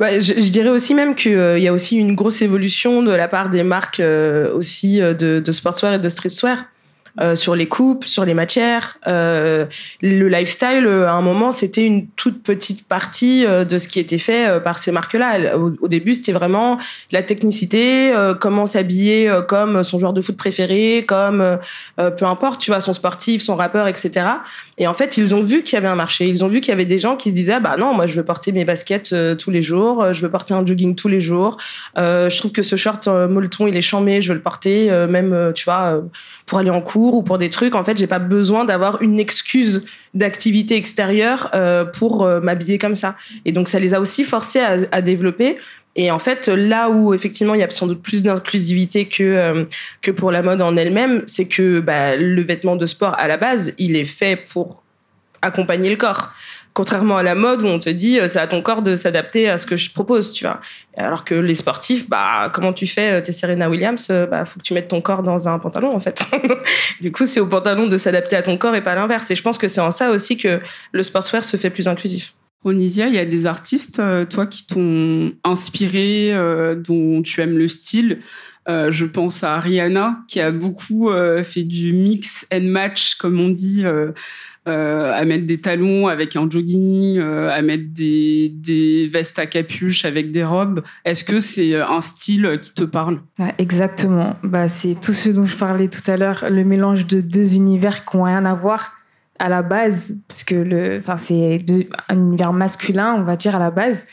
Je, 0.00 0.50
dirais 0.50 0.68
aussi 0.68 0.94
même 0.94 1.14
qu'il 1.14 1.58
y 1.58 1.68
a 1.68 1.72
aussi 1.72 1.96
une 1.96 2.14
grosse 2.14 2.42
évolution 2.42 3.02
de 3.02 3.10
la 3.10 3.28
part 3.28 3.50
des 3.50 3.64
marques 3.64 4.02
aussi 4.54 5.00
de, 5.00 5.40
de 5.40 5.52
sportswear 5.52 5.94
et 5.94 5.98
de 5.98 6.08
streetwear. 6.08 6.64
Euh, 7.20 7.34
sur 7.34 7.56
les 7.56 7.66
coupes, 7.66 8.04
sur 8.04 8.24
les 8.24 8.34
matières. 8.34 8.98
Euh, 9.08 9.66
le 10.02 10.28
lifestyle, 10.28 10.86
euh, 10.86 11.08
à 11.08 11.12
un 11.12 11.20
moment, 11.20 11.50
c'était 11.50 11.84
une 11.84 12.06
toute 12.08 12.44
petite 12.44 12.86
partie 12.86 13.44
de 13.44 13.78
ce 13.78 13.88
qui 13.88 13.98
était 13.98 14.18
fait 14.18 14.60
par 14.62 14.78
ces 14.78 14.92
marques-là. 14.92 15.56
Au, 15.56 15.88
début, 15.88 16.14
c'était 16.14 16.32
vraiment 16.32 16.78
la 17.10 17.22
technicité, 17.22 18.12
comment 18.40 18.66
s'habiller 18.66 19.30
comme 19.48 19.82
son 19.82 19.98
joueur 19.98 20.12
de 20.12 20.20
foot 20.20 20.36
préféré, 20.36 21.04
comme 21.06 21.58
peu 21.96 22.24
importe, 22.24 22.60
tu 22.60 22.70
vois, 22.70 22.80
son 22.80 22.92
sportif, 22.92 23.42
son 23.42 23.56
rappeur, 23.56 23.88
etc. 23.88 24.26
Et 24.76 24.86
en 24.86 24.94
fait, 24.94 25.16
ils 25.16 25.34
ont 25.34 25.42
vu 25.42 25.62
qu'il 25.62 25.74
y 25.74 25.78
avait 25.78 25.88
un 25.88 25.94
marché. 25.94 26.26
Ils 26.26 26.44
ont 26.44 26.48
vu 26.48 26.60
qu'il 26.60 26.70
y 26.70 26.72
avait 26.72 26.84
des 26.84 26.98
gens 26.98 27.16
qui 27.16 27.30
se 27.30 27.34
disaient, 27.34 27.60
bah 27.60 27.76
non, 27.78 27.94
moi, 27.94 28.06
je 28.06 28.14
veux 28.14 28.24
porter 28.24 28.52
mes 28.52 28.64
baskets 28.64 29.14
tous 29.38 29.50
les 29.50 29.62
jours, 29.62 30.12
je 30.12 30.20
veux 30.22 30.30
porter 30.30 30.54
un 30.54 30.64
jogging 30.64 30.94
tous 30.94 31.08
les 31.08 31.20
jours. 31.20 31.56
je 31.96 32.36
trouve 32.36 32.52
que 32.52 32.62
ce 32.62 32.76
short 32.76 33.06
molleton, 33.08 33.66
il 33.66 33.76
est 33.76 33.82
chambé, 33.82 34.20
je 34.20 34.28
veux 34.28 34.36
le 34.36 34.42
porter, 34.42 34.90
même, 35.08 35.52
tu 35.54 35.64
vois, 35.64 36.00
pour 36.46 36.58
aller 36.58 36.70
en 36.70 36.80
cours 36.80 36.97
ou 36.98 37.22
pour 37.22 37.38
des 37.38 37.50
trucs, 37.50 37.74
en 37.74 37.84
fait, 37.84 37.96
j'ai 37.96 38.06
pas 38.06 38.18
besoin 38.18 38.64
d'avoir 38.64 39.02
une 39.02 39.18
excuse 39.20 39.84
d'activité 40.14 40.76
extérieure 40.76 41.50
euh, 41.54 41.84
pour 41.84 42.22
euh, 42.22 42.40
m'habiller 42.40 42.78
comme 42.78 42.94
ça. 42.94 43.16
Et 43.44 43.52
donc, 43.52 43.68
ça 43.68 43.78
les 43.78 43.94
a 43.94 44.00
aussi 44.00 44.24
forcés 44.24 44.60
à, 44.60 45.02
développer. 45.02 45.56
Et 45.96 46.10
en 46.10 46.18
fait, 46.18 46.48
là 46.48 46.90
où 46.90 47.12
effectivement 47.12 47.54
il 47.54 47.60
y 47.60 47.64
a 47.64 47.70
sans 47.70 47.86
doute 47.88 48.02
plus 48.02 48.22
d'inclusivité 48.22 49.06
que 49.06 49.22
euh, 49.24 49.64
que 50.00 50.12
pour 50.12 50.30
la 50.30 50.42
mode 50.42 50.60
en 50.60 50.76
elle-même, 50.76 51.22
c'est 51.26 51.46
que 51.46 51.80
bah, 51.80 52.14
le 52.14 52.40
vêtement 52.42 52.76
de 52.76 52.86
sport 52.86 53.14
à 53.18 53.26
la 53.26 53.36
base, 53.36 53.74
il 53.78 53.96
est 53.96 54.04
fait 54.04 54.36
pour 54.52 54.84
accompagner 55.42 55.90
le 55.90 55.96
corps. 55.96 56.32
Contrairement 56.78 57.16
à 57.16 57.24
la 57.24 57.34
mode 57.34 57.62
où 57.62 57.66
on 57.66 57.80
te 57.80 57.90
dit 57.90 58.20
euh, 58.20 58.28
c'est 58.28 58.38
à 58.38 58.46
ton 58.46 58.62
corps 58.62 58.82
de 58.82 58.94
s'adapter 58.94 59.48
à 59.48 59.56
ce 59.56 59.66
que 59.66 59.76
je 59.76 59.90
propose, 59.90 60.32
tu 60.32 60.44
vois. 60.44 60.60
Alors 60.96 61.24
que 61.24 61.34
les 61.34 61.56
sportifs, 61.56 62.08
bah 62.08 62.52
comment 62.54 62.72
tu 62.72 62.86
fais 62.86 63.14
euh, 63.14 63.20
T'es 63.20 63.32
Serena 63.32 63.68
Williams, 63.68 64.06
euh, 64.10 64.26
bah 64.26 64.44
faut 64.44 64.60
que 64.60 64.64
tu 64.64 64.74
mettes 64.74 64.86
ton 64.86 65.00
corps 65.00 65.24
dans 65.24 65.48
un 65.48 65.58
pantalon 65.58 65.92
en 65.92 65.98
fait. 65.98 66.24
du 67.00 67.10
coup, 67.10 67.26
c'est 67.26 67.40
au 67.40 67.46
pantalon 67.46 67.88
de 67.88 67.98
s'adapter 67.98 68.36
à 68.36 68.42
ton 68.42 68.56
corps 68.56 68.76
et 68.76 68.80
pas 68.80 68.94
l'inverse. 68.94 69.28
Et 69.32 69.34
je 69.34 69.42
pense 69.42 69.58
que 69.58 69.66
c'est 69.66 69.80
en 69.80 69.90
ça 69.90 70.12
aussi 70.12 70.36
que 70.36 70.60
le 70.92 71.02
sportswear 71.02 71.42
se 71.42 71.56
fait 71.56 71.70
plus 71.70 71.88
inclusif. 71.88 72.34
Ronisia, 72.62 73.08
il 73.08 73.14
y 73.14 73.18
a 73.18 73.24
des 73.24 73.46
artistes, 73.46 74.00
toi, 74.30 74.46
qui 74.46 74.64
t'ont 74.64 75.32
inspiré, 75.42 76.32
dont 76.76 77.22
tu 77.22 77.40
aimes 77.40 77.58
le 77.58 77.66
style. 77.66 78.20
Je 78.68 79.04
pense 79.06 79.42
à 79.42 79.58
Rihanna, 79.58 80.20
qui 80.28 80.40
a 80.40 80.50
beaucoup 80.50 81.10
fait 81.42 81.64
du 81.64 81.92
mix 81.92 82.46
and 82.52 82.64
match, 82.64 83.14
comme 83.14 83.40
on 83.40 83.48
dit, 83.48 83.84
euh, 84.68 85.12
à 85.14 85.24
mettre 85.24 85.46
des 85.46 85.60
talons 85.60 86.08
avec 86.08 86.36
un 86.36 86.48
jogging, 86.50 87.16
euh, 87.16 87.50
à 87.50 87.62
mettre 87.62 87.84
des, 87.90 89.08
vestes 89.10 89.38
à 89.38 89.46
capuche 89.46 90.04
avec 90.04 90.30
des 90.30 90.44
robes. 90.44 90.82
Est-ce 91.06 91.24
que 91.24 91.40
c'est 91.40 91.74
euh, 91.74 91.88
un 91.88 92.02
style 92.02 92.58
qui 92.60 92.74
te 92.74 92.84
parle? 92.84 93.20
Exactement. 93.56 94.36
Bah, 94.42 94.68
c'est 94.68 95.00
tout 95.00 95.14
ce 95.14 95.30
dont 95.30 95.46
je 95.46 95.56
parlais 95.56 95.88
tout 95.88 96.08
à 96.10 96.18
l'heure, 96.18 96.44
le 96.50 96.64
mélange 96.64 97.06
de 97.06 97.22
deux 97.22 97.56
univers 97.56 98.04
qui 98.04 98.16
n'ont 98.16 98.24
rien 98.24 98.44
à 98.44 98.52
voir 98.52 98.92
à 99.38 99.48
la 99.48 99.62
base, 99.62 100.18
parce 100.26 100.44
que 100.44 101.00
c'est 101.16 101.64
un 102.08 102.16
univers 102.16 102.52
masculin, 102.52 103.14
on 103.16 103.22
va 103.22 103.36
dire 103.36 103.54
à 103.54 103.60
la 103.60 103.70
base, 103.70 104.04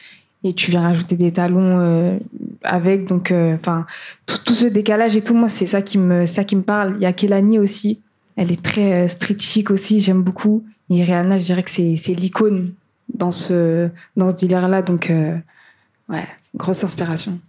et 0.45 0.53
tu 0.53 0.71
viens 0.71 0.81
rajouter 0.81 1.17
des 1.17 1.31
talons 1.31 2.19
avec, 2.63 3.07
donc, 3.07 3.33
enfin, 3.33 3.85
tout, 4.25 4.53
ce 4.53 4.67
décalage 4.67 5.15
et 5.15 5.21
tout, 5.21 5.33
moi, 5.33 5.49
c'est 5.49 5.65
ça 5.65 5.81
qui 5.81 5.97
me, 5.97 6.25
ça 6.25 6.43
qui 6.43 6.55
me 6.55 6.61
parle. 6.61 6.95
Il 6.97 7.01
y 7.01 7.05
a 7.05 7.13
Kelani 7.13 7.59
aussi, 7.59 7.99
elle 8.35 8.51
est 8.51 8.61
très 8.61 9.05
euh, 9.05 9.07
street 9.07 9.39
chic 9.39 9.71
aussi, 9.71 9.99
j'aime 9.99 10.21
beaucoup. 10.21 10.65
Et 10.89 11.03
Rihanna, 11.03 11.37
je 11.37 11.45
dirais 11.45 11.63
que 11.63 11.71
c'est 11.71 12.13
l'icône 12.13 12.73
dans 13.13 13.31
ce, 13.31 13.89
dans 14.17 14.29
ce 14.29 14.35
délire-là. 14.35 14.81
Donc, 14.81 15.09
euh, 15.09 15.35
ouais, 16.09 16.27
grosse 16.55 16.83
inspiration. 16.83 17.39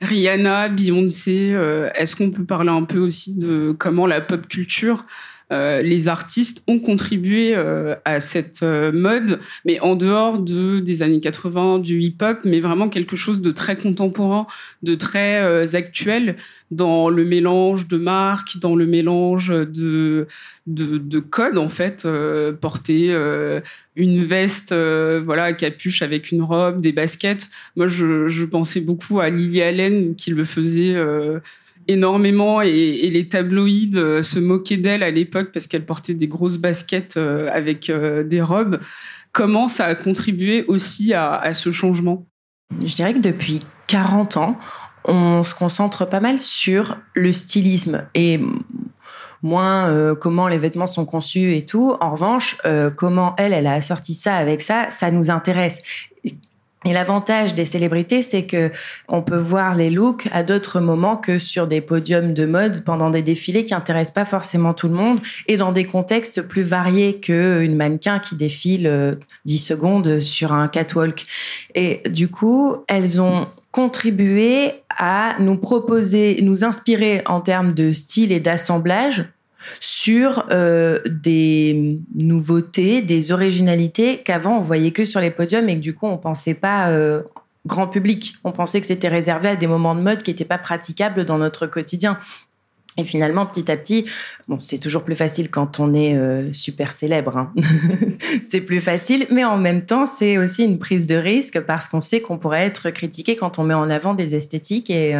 Rihanna, 0.00 0.68
Beyoncé, 0.68 1.52
euh, 1.54 1.88
est-ce 1.94 2.14
qu'on 2.14 2.30
peut 2.30 2.44
parler 2.44 2.70
un 2.70 2.82
peu 2.82 2.98
aussi 2.98 3.36
de 3.36 3.74
comment 3.76 4.06
la 4.06 4.20
pop 4.20 4.46
culture 4.46 5.04
euh, 5.52 5.82
les 5.82 6.08
artistes 6.08 6.62
ont 6.66 6.78
contribué 6.78 7.52
euh, 7.54 7.94
à 8.04 8.20
cette 8.20 8.62
euh, 8.62 8.92
mode, 8.92 9.40
mais 9.64 9.78
en 9.80 9.94
dehors 9.94 10.38
de, 10.38 10.80
des 10.80 11.02
années 11.02 11.20
80, 11.20 11.80
du 11.80 12.00
hip-hop, 12.00 12.38
mais 12.44 12.60
vraiment 12.60 12.88
quelque 12.88 13.14
chose 13.14 13.42
de 13.42 13.50
très 13.50 13.76
contemporain, 13.76 14.46
de 14.82 14.94
très 14.94 15.74
actuel 15.74 16.36
dans 16.70 17.08
le 17.08 17.24
mélange 17.24 17.86
de 17.88 17.98
marques, 17.98 18.58
dans 18.58 18.74
le 18.74 18.86
mélange 18.86 19.48
de, 19.48 20.26
de, 20.66 21.18
codes, 21.20 21.58
en 21.58 21.68
fait, 21.68 22.06
porter 22.60 23.14
une 23.96 24.24
veste 24.24 24.74
voilà, 24.74 25.52
capuche 25.52 26.02
avec 26.02 26.32
une 26.32 26.42
robe, 26.42 26.80
des 26.80 26.92
baskets. 26.92 27.48
Moi, 27.76 27.86
je 27.86 28.44
pensais 28.44 28.80
beaucoup 28.80 29.20
à 29.20 29.30
Lily 29.30 29.62
Allen 29.62 30.16
qui 30.16 30.30
le 30.30 30.44
faisait 30.44 30.96
énormément 31.88 32.62
et, 32.62 33.10
les 33.10 33.28
tabloïds 33.28 33.92
euh, 33.94 34.22
se 34.22 34.38
moquaient 34.38 34.76
d'elle 34.76 35.02
à 35.02 35.10
l'époque 35.10 35.50
parce 35.52 35.66
qu'elle 35.66 35.86
portait 35.86 36.14
des 36.14 36.28
grosses 36.28 36.58
baskets 36.58 37.16
euh, 37.16 37.48
avec 37.52 37.90
euh, 37.90 38.24
des 38.24 38.42
robes. 38.42 38.80
Comment 39.32 39.68
ça 39.68 39.86
a 39.86 39.94
contribué 39.94 40.64
aussi 40.68 41.12
à, 41.12 41.52
ce 41.54 41.72
changement? 41.72 42.26
Je 42.84 42.94
dirais 42.94 43.14
que 43.14 43.18
depuis 43.18 43.60
40 43.88 44.36
ans, 44.36 44.58
on 45.04 45.42
se 45.42 45.54
concentre 45.54 46.08
pas 46.08 46.20
mal 46.20 46.38
sur 46.38 46.96
le 47.14 47.32
stylisme 47.32 48.06
et 48.14 48.38
moins 49.42 50.14
comment 50.14 50.46
les 50.46 50.56
vêtements 50.56 50.86
sont 50.86 51.04
conçus 51.04 51.56
et 51.56 51.66
tout. 51.66 51.96
En 52.00 52.12
revanche, 52.12 52.58
comment 52.96 53.34
elle, 53.36 53.52
elle 53.52 53.66
a 53.66 53.72
assorti 53.72 54.14
ça 54.14 54.36
avec 54.36 54.62
ça, 54.62 54.86
ça 54.90 55.10
nous 55.10 55.32
intéresse. 55.32 55.82
Et 56.86 56.92
l'avantage 56.92 57.54
des 57.54 57.64
célébrités, 57.64 58.22
c'est 58.22 58.44
que 58.44 58.70
on 59.08 59.22
peut 59.22 59.38
voir 59.38 59.74
les 59.74 59.90
looks 59.90 60.28
à 60.32 60.42
d'autres 60.42 60.80
moments 60.80 61.16
que 61.16 61.38
sur 61.38 61.66
des 61.66 61.80
podiums 61.80 62.34
de 62.34 62.44
mode 62.44 62.84
pendant 62.84 63.10
des 63.10 63.22
défilés 63.22 63.64
qui 63.64 63.74
intéressent 63.74 64.14
pas 64.14 64.24
forcément 64.24 64.74
tout 64.74 64.88
le 64.88 64.94
monde 64.94 65.20
et 65.48 65.56
dans 65.56 65.72
des 65.72 65.84
contextes 65.84 66.46
plus 66.46 66.62
variés 66.62 67.20
qu'une 67.20 67.76
mannequin 67.76 68.18
qui 68.18 68.36
défile 68.36 69.16
10 69.44 69.56
euh, 69.70 69.74
secondes 69.74 70.20
sur 70.20 70.52
un 70.52 70.68
catwalk. 70.68 71.24
Et 71.74 72.02
du 72.08 72.28
coup, 72.28 72.76
elles 72.86 73.20
ont 73.22 73.46
contribué 73.72 74.74
à 74.90 75.34
nous 75.40 75.56
proposer, 75.56 76.38
nous 76.42 76.64
inspirer 76.64 77.22
en 77.26 77.40
termes 77.40 77.72
de 77.72 77.92
style 77.92 78.30
et 78.30 78.40
d'assemblage 78.40 79.24
sur 79.80 80.46
euh, 80.50 81.00
des 81.06 82.00
nouveautés, 82.14 83.02
des 83.02 83.32
originalités 83.32 84.22
qu'avant 84.22 84.58
on 84.58 84.62
voyait 84.62 84.90
que 84.90 85.04
sur 85.04 85.20
les 85.20 85.30
podiums 85.30 85.68
et 85.68 85.76
que 85.76 85.80
du 85.80 85.94
coup 85.94 86.06
on 86.06 86.18
pensait 86.18 86.54
pas 86.54 86.88
euh, 86.88 87.22
grand 87.66 87.86
public. 87.86 88.34
On 88.44 88.52
pensait 88.52 88.80
que 88.80 88.86
c'était 88.86 89.08
réservé 89.08 89.50
à 89.50 89.56
des 89.56 89.66
moments 89.66 89.94
de 89.94 90.00
mode 90.00 90.22
qui 90.22 90.30
n'étaient 90.30 90.44
pas 90.44 90.58
praticables 90.58 91.24
dans 91.24 91.38
notre 91.38 91.66
quotidien. 91.66 92.18
Et 92.96 93.02
finalement, 93.02 93.44
petit 93.44 93.72
à 93.72 93.76
petit, 93.76 94.06
bon, 94.46 94.60
c'est 94.60 94.78
toujours 94.78 95.02
plus 95.02 95.16
facile 95.16 95.50
quand 95.50 95.80
on 95.80 95.94
est 95.94 96.16
euh, 96.16 96.52
super 96.52 96.92
célèbre. 96.92 97.36
Hein. 97.36 97.52
c'est 98.44 98.60
plus 98.60 98.80
facile, 98.80 99.26
mais 99.30 99.42
en 99.42 99.56
même 99.56 99.84
temps, 99.84 100.06
c'est 100.06 100.38
aussi 100.38 100.62
une 100.62 100.78
prise 100.78 101.06
de 101.06 101.16
risque 101.16 101.58
parce 101.60 101.88
qu'on 101.88 102.00
sait 102.00 102.20
qu'on 102.20 102.38
pourrait 102.38 102.64
être 102.64 102.90
critiqué 102.90 103.34
quand 103.34 103.58
on 103.58 103.64
met 103.64 103.74
en 103.74 103.90
avant 103.90 104.14
des 104.14 104.36
esthétiques 104.36 104.90
et 104.90 105.12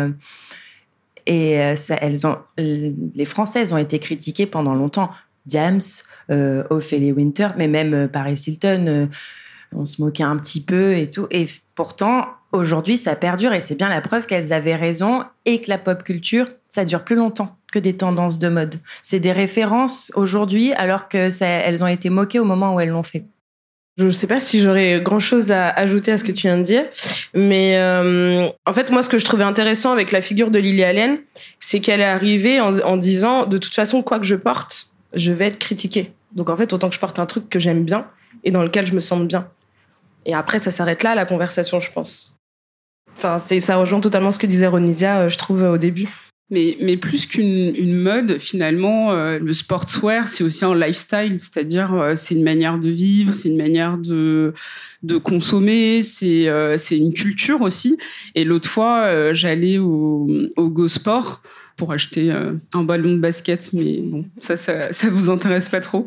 et 1.26 1.60
euh, 1.60 1.74
elles 2.00 2.26
ont, 2.26 2.38
les 2.56 3.24
Françaises 3.24 3.72
ont 3.72 3.78
été 3.78 3.98
critiquées 3.98 4.46
pendant 4.46 4.74
longtemps. 4.74 5.10
Diams, 5.46 5.80
euh, 6.30 6.64
Ophélie 6.70 7.12
Winter, 7.12 7.48
mais 7.56 7.68
même 7.68 7.94
euh, 7.94 8.08
Paris 8.08 8.42
Hilton, 8.46 8.86
euh, 8.88 9.06
on 9.74 9.84
se 9.84 10.00
moquait 10.00 10.22
un 10.22 10.36
petit 10.36 10.64
peu 10.64 10.94
et 10.96 11.08
tout. 11.08 11.26
Et 11.30 11.46
pourtant, 11.74 12.26
aujourd'hui, 12.52 12.96
ça 12.96 13.14
perdure 13.16 13.52
et 13.52 13.60
c'est 13.60 13.74
bien 13.74 13.88
la 13.88 14.00
preuve 14.00 14.26
qu'elles 14.26 14.52
avaient 14.52 14.76
raison 14.76 15.24
et 15.44 15.60
que 15.60 15.68
la 15.68 15.78
pop 15.78 16.02
culture, 16.02 16.46
ça 16.68 16.84
dure 16.84 17.04
plus 17.04 17.16
longtemps 17.16 17.58
que 17.72 17.78
des 17.78 17.96
tendances 17.96 18.38
de 18.38 18.48
mode. 18.48 18.76
C'est 19.02 19.20
des 19.20 19.32
références 19.32 20.12
aujourd'hui 20.14 20.72
alors 20.74 21.08
qu'elles 21.08 21.84
ont 21.84 21.88
été 21.88 22.08
moquées 22.08 22.38
au 22.38 22.44
moment 22.44 22.74
où 22.74 22.80
elles 22.80 22.90
l'ont 22.90 23.02
fait. 23.02 23.24
Je 23.96 24.06
ne 24.06 24.10
sais 24.10 24.26
pas 24.26 24.40
si 24.40 24.60
j'aurais 24.60 25.00
grand-chose 25.00 25.52
à 25.52 25.68
ajouter 25.68 26.10
à 26.10 26.18
ce 26.18 26.24
que 26.24 26.32
tu 26.32 26.48
viens 26.48 26.58
de 26.58 26.62
dire, 26.62 26.84
mais 27.32 27.76
euh, 27.76 28.48
en 28.66 28.72
fait, 28.72 28.90
moi, 28.90 29.02
ce 29.02 29.08
que 29.08 29.18
je 29.18 29.24
trouvais 29.24 29.44
intéressant 29.44 29.92
avec 29.92 30.10
la 30.10 30.20
figure 30.20 30.50
de 30.50 30.58
Lily 30.58 30.82
Allen, 30.82 31.18
c'est 31.60 31.78
qu'elle 31.78 32.00
est 32.00 32.04
arrivée 32.04 32.60
en, 32.60 32.96
disant, 32.96 33.46
de 33.46 33.56
toute 33.56 33.74
façon, 33.74 34.02
quoi 34.02 34.18
que 34.18 34.26
je 34.26 34.34
porte, 34.34 34.88
je 35.12 35.30
vais 35.30 35.46
être 35.46 35.60
critiquée. 35.60 36.12
Donc, 36.32 36.50
en 36.50 36.56
fait, 36.56 36.72
autant 36.72 36.88
que 36.88 36.94
je 36.96 37.00
porte 37.00 37.20
un 37.20 37.26
truc 37.26 37.48
que 37.48 37.60
j'aime 37.60 37.84
bien 37.84 38.08
et 38.42 38.50
dans 38.50 38.62
lequel 38.62 38.84
je 38.84 38.94
me 38.94 39.00
sens 39.00 39.20
bien. 39.22 39.48
Et 40.26 40.34
après, 40.34 40.58
ça 40.58 40.72
s'arrête 40.72 41.04
là, 41.04 41.14
la 41.14 41.24
conversation, 41.24 41.78
je 41.78 41.92
pense. 41.92 42.36
Enfin, 43.16 43.38
ça 43.38 43.76
rejoint 43.76 44.00
totalement 44.00 44.32
ce 44.32 44.40
que 44.40 44.46
disait 44.46 44.66
Ronisia, 44.66 45.20
euh, 45.20 45.28
je 45.28 45.38
trouve, 45.38 45.62
au 45.62 45.78
début. 45.78 46.08
Mais, 46.50 46.96
plus 46.98 47.26
qu'une 47.26 47.94
mode, 47.94 48.38
finalement, 48.38 49.12
euh, 49.12 49.38
le 49.38 49.52
sportswear, 49.52 50.28
c'est 50.28 50.44
aussi 50.44 50.64
un 50.64 50.74
lifestyle, 50.74 51.40
c'est-à-dire 51.40 51.94
euh, 51.94 52.14
c'est 52.16 52.34
une 52.34 52.42
manière 52.42 52.78
de 52.78 52.90
vivre, 52.90 53.32
c'est 53.32 53.48
une 53.48 53.56
manière 53.56 53.96
de, 53.96 54.52
consommer, 55.22 56.02
c'est 56.02 56.48
euh, 56.48 56.76
c'est 56.76 56.98
une 56.98 57.14
culture 57.14 57.62
aussi. 57.62 57.96
Et 58.34 58.44
l'autre 58.44 58.68
fois, 58.68 59.32
j'allais 59.32 59.78
au, 59.78 60.28
au 60.56 60.70
Go 60.70 60.86
Sport 60.86 61.42
pour 61.76 61.92
acheter 61.92 62.30
un 62.30 62.84
ballon 62.84 63.14
de 63.14 63.20
basket, 63.20 63.72
mais 63.72 63.98
bon, 64.02 64.26
ça, 64.36 64.56
ça, 64.56 65.10
vous 65.10 65.30
intéresse 65.30 65.68
pas 65.70 65.80
trop. 65.80 66.04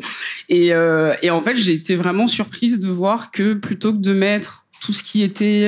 Et 0.50 0.72
en 0.76 1.42
fait, 1.42 1.56
j'ai 1.56 1.74
été 1.74 1.96
vraiment 1.96 2.28
surprise 2.28 2.78
de 2.80 2.90
voir 2.90 3.32
que 3.32 3.56
plutôt 3.56 3.92
que 3.92 4.00
de 4.00 4.14
mettre 4.14 4.66
tout 4.82 4.94
ce 4.94 5.04
qui 5.04 5.24
était 5.24 5.68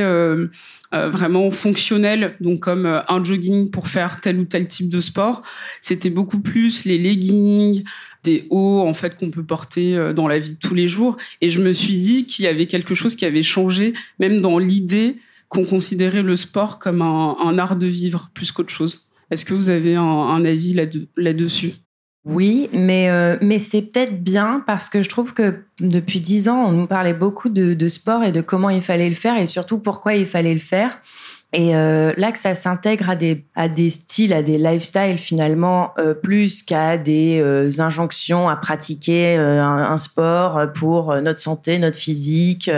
euh, 0.93 1.09
vraiment 1.09 1.51
fonctionnel, 1.51 2.35
donc 2.41 2.61
comme 2.61 2.87
euh, 2.87 3.01
un 3.07 3.23
jogging 3.23 3.69
pour 3.69 3.87
faire 3.87 4.21
tel 4.21 4.39
ou 4.39 4.45
tel 4.45 4.67
type 4.67 4.89
de 4.89 4.99
sport. 4.99 5.43
C'était 5.81 6.09
beaucoup 6.09 6.39
plus 6.39 6.85
les 6.85 6.97
leggings, 6.97 7.83
des 8.23 8.47
hauts 8.49 8.81
en 8.81 8.93
fait 8.95 9.15
qu'on 9.15 9.29
peut 9.29 9.45
porter 9.45 9.95
euh, 9.95 10.13
dans 10.13 10.27
la 10.27 10.39
vie 10.39 10.51
de 10.51 10.57
tous 10.57 10.73
les 10.73 10.87
jours. 10.87 11.15
Et 11.41 11.51
je 11.51 11.61
me 11.61 11.73
suis 11.73 11.97
dit 11.97 12.25
qu'il 12.25 12.45
y 12.45 12.47
avait 12.47 12.65
quelque 12.65 12.95
chose 12.95 13.15
qui 13.15 13.25
avait 13.25 13.43
changé, 13.43 13.93
même 14.19 14.41
dans 14.41 14.57
l'idée 14.57 15.17
qu'on 15.47 15.63
considérait 15.63 16.23
le 16.23 16.35
sport 16.35 16.79
comme 16.79 17.03
un, 17.03 17.37
un 17.39 17.59
art 17.59 17.75
de 17.75 17.87
vivre 17.87 18.31
plus 18.33 18.51
qu'autre 18.51 18.73
chose. 18.73 19.09
Est-ce 19.29 19.45
que 19.45 19.53
vous 19.53 19.69
avez 19.69 19.95
un, 19.95 20.03
un 20.03 20.43
avis 20.43 20.73
là-dessus? 21.17 21.73
Oui, 22.25 22.69
mais, 22.73 23.09
euh, 23.09 23.37
mais 23.41 23.59
c'est 23.59 23.81
peut-être 23.81 24.21
bien 24.21 24.61
parce 24.67 24.89
que 24.89 25.01
je 25.01 25.09
trouve 25.09 25.33
que 25.33 25.63
depuis 25.79 26.19
dix 26.19 26.49
ans, 26.49 26.65
on 26.65 26.71
nous 26.73 26.87
parlait 26.87 27.13
beaucoup 27.13 27.49
de, 27.49 27.73
de, 27.73 27.89
sport 27.89 28.23
et 28.23 28.31
de 28.31 28.41
comment 28.41 28.69
il 28.69 28.81
fallait 28.81 29.07
le 29.07 29.15
faire 29.15 29.37
et 29.37 29.47
surtout 29.47 29.79
pourquoi 29.79 30.15
il 30.15 30.25
fallait 30.25 30.53
le 30.53 30.59
faire. 30.59 31.01
Et 31.51 31.75
euh, 31.75 32.13
là 32.15 32.31
que 32.31 32.37
ça 32.37 32.53
s'intègre 32.53 33.09
à 33.09 33.15
des, 33.15 33.43
à 33.55 33.67
des 33.67 33.89
styles, 33.89 34.33
à 34.33 34.43
des 34.43 34.59
lifestyles 34.59 35.17
finalement, 35.17 35.93
euh, 35.97 36.13
plus 36.13 36.61
qu'à 36.61 36.95
des 36.99 37.39
euh, 37.41 37.71
injonctions 37.79 38.47
à 38.47 38.55
pratiquer 38.55 39.35
un, 39.35 39.61
un, 39.63 39.97
sport 39.97 40.61
pour 40.75 41.15
notre 41.15 41.39
santé, 41.39 41.79
notre 41.79 41.97
physique, 41.97 42.69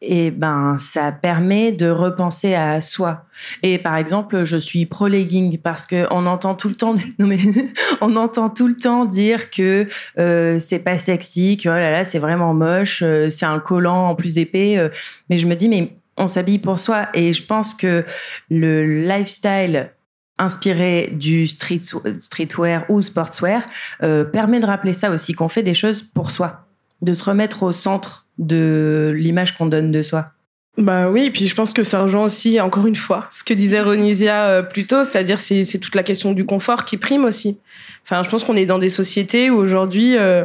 et 0.00 0.30
ben 0.30 0.76
ça 0.78 1.12
permet 1.12 1.72
de 1.72 1.88
repenser 1.90 2.54
à 2.54 2.80
soi. 2.80 3.26
Et 3.62 3.76
par 3.78 3.96
exemple, 3.96 4.44
je 4.44 4.56
suis 4.56 4.86
pro 4.86 5.06
legging 5.06 5.58
parce 5.58 5.86
que 5.86 6.06
on 6.10 6.26
entend 6.26 6.54
tout 6.54 6.68
le 6.68 6.74
temps, 6.74 6.94
non 7.18 7.26
mais 7.26 7.38
on 8.00 8.16
entend 8.16 8.48
tout 8.48 8.68
le 8.68 8.74
temps 8.74 9.04
dire 9.04 9.50
que 9.50 9.86
c'est 10.16 10.78
pas 10.82 10.96
sexy, 10.96 11.58
que 11.58 11.68
oh 11.68 11.72
là 11.72 11.90
là 11.90 12.04
c'est 12.06 12.18
vraiment 12.18 12.54
moche, 12.54 13.04
c'est 13.28 13.46
un 13.46 13.60
collant 13.60 14.08
en 14.08 14.14
plus 14.14 14.38
épais. 14.38 14.90
mais 15.28 15.36
je 15.36 15.46
me 15.46 15.54
dis 15.54 15.68
mais 15.68 15.92
on 16.16 16.28
s'habille 16.28 16.58
pour 16.58 16.78
soi. 16.78 17.08
Et 17.14 17.32
je 17.32 17.44
pense 17.44 17.74
que 17.74 18.04
le 18.50 19.02
lifestyle 19.02 19.90
inspiré 20.38 21.10
du 21.12 21.46
street, 21.46 21.80
streetwear 22.18 22.84
ou 22.88 23.02
sportswear 23.02 23.64
euh, 24.02 24.24
permet 24.24 24.60
de 24.60 24.66
rappeler 24.66 24.92
ça 24.92 25.10
aussi, 25.10 25.34
qu'on 25.34 25.48
fait 25.48 25.62
des 25.62 25.74
choses 25.74 26.02
pour 26.02 26.30
soi, 26.30 26.66
de 27.00 27.12
se 27.12 27.24
remettre 27.24 27.62
au 27.62 27.72
centre 27.72 28.26
de 28.38 29.12
l'image 29.16 29.56
qu'on 29.56 29.66
donne 29.66 29.92
de 29.92 30.02
soi. 30.02 30.32
Bah 30.78 31.10
oui, 31.10 31.24
et 31.24 31.30
puis 31.30 31.46
je 31.46 31.54
pense 31.54 31.74
que 31.74 31.82
ça 31.82 32.02
rejoint 32.02 32.24
aussi, 32.24 32.58
encore 32.58 32.86
une 32.86 32.96
fois, 32.96 33.28
ce 33.30 33.44
que 33.44 33.52
disait 33.52 33.82
Ronisia 33.82 34.46
euh, 34.46 34.62
plus 34.62 34.86
tôt, 34.86 35.04
c'est-à-dire 35.04 35.38
c'est, 35.38 35.64
c'est 35.64 35.78
toute 35.78 35.94
la 35.94 36.02
question 36.02 36.32
du 36.32 36.46
confort 36.46 36.86
qui 36.86 36.96
prime 36.96 37.26
aussi. 37.26 37.58
Enfin, 38.04 38.22
je 38.22 38.30
pense 38.30 38.42
qu'on 38.42 38.56
est 38.56 38.66
dans 38.66 38.78
des 38.78 38.88
sociétés 38.88 39.50
où 39.50 39.56
aujourd'hui, 39.56 40.16
euh, 40.16 40.44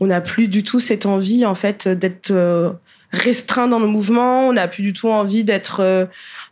on 0.00 0.06
n'a 0.06 0.22
plus 0.22 0.48
du 0.48 0.64
tout 0.64 0.80
cette 0.80 1.04
envie, 1.04 1.44
en 1.44 1.54
fait, 1.54 1.88
d'être 1.88 2.32
restreint 3.16 3.68
dans 3.68 3.80
nos 3.80 3.88
mouvements, 3.88 4.48
on 4.48 4.52
n'a 4.52 4.68
plus 4.68 4.82
du 4.82 4.92
tout 4.92 5.08
envie 5.08 5.44
d'être 5.44 5.80
euh, 5.80 6.06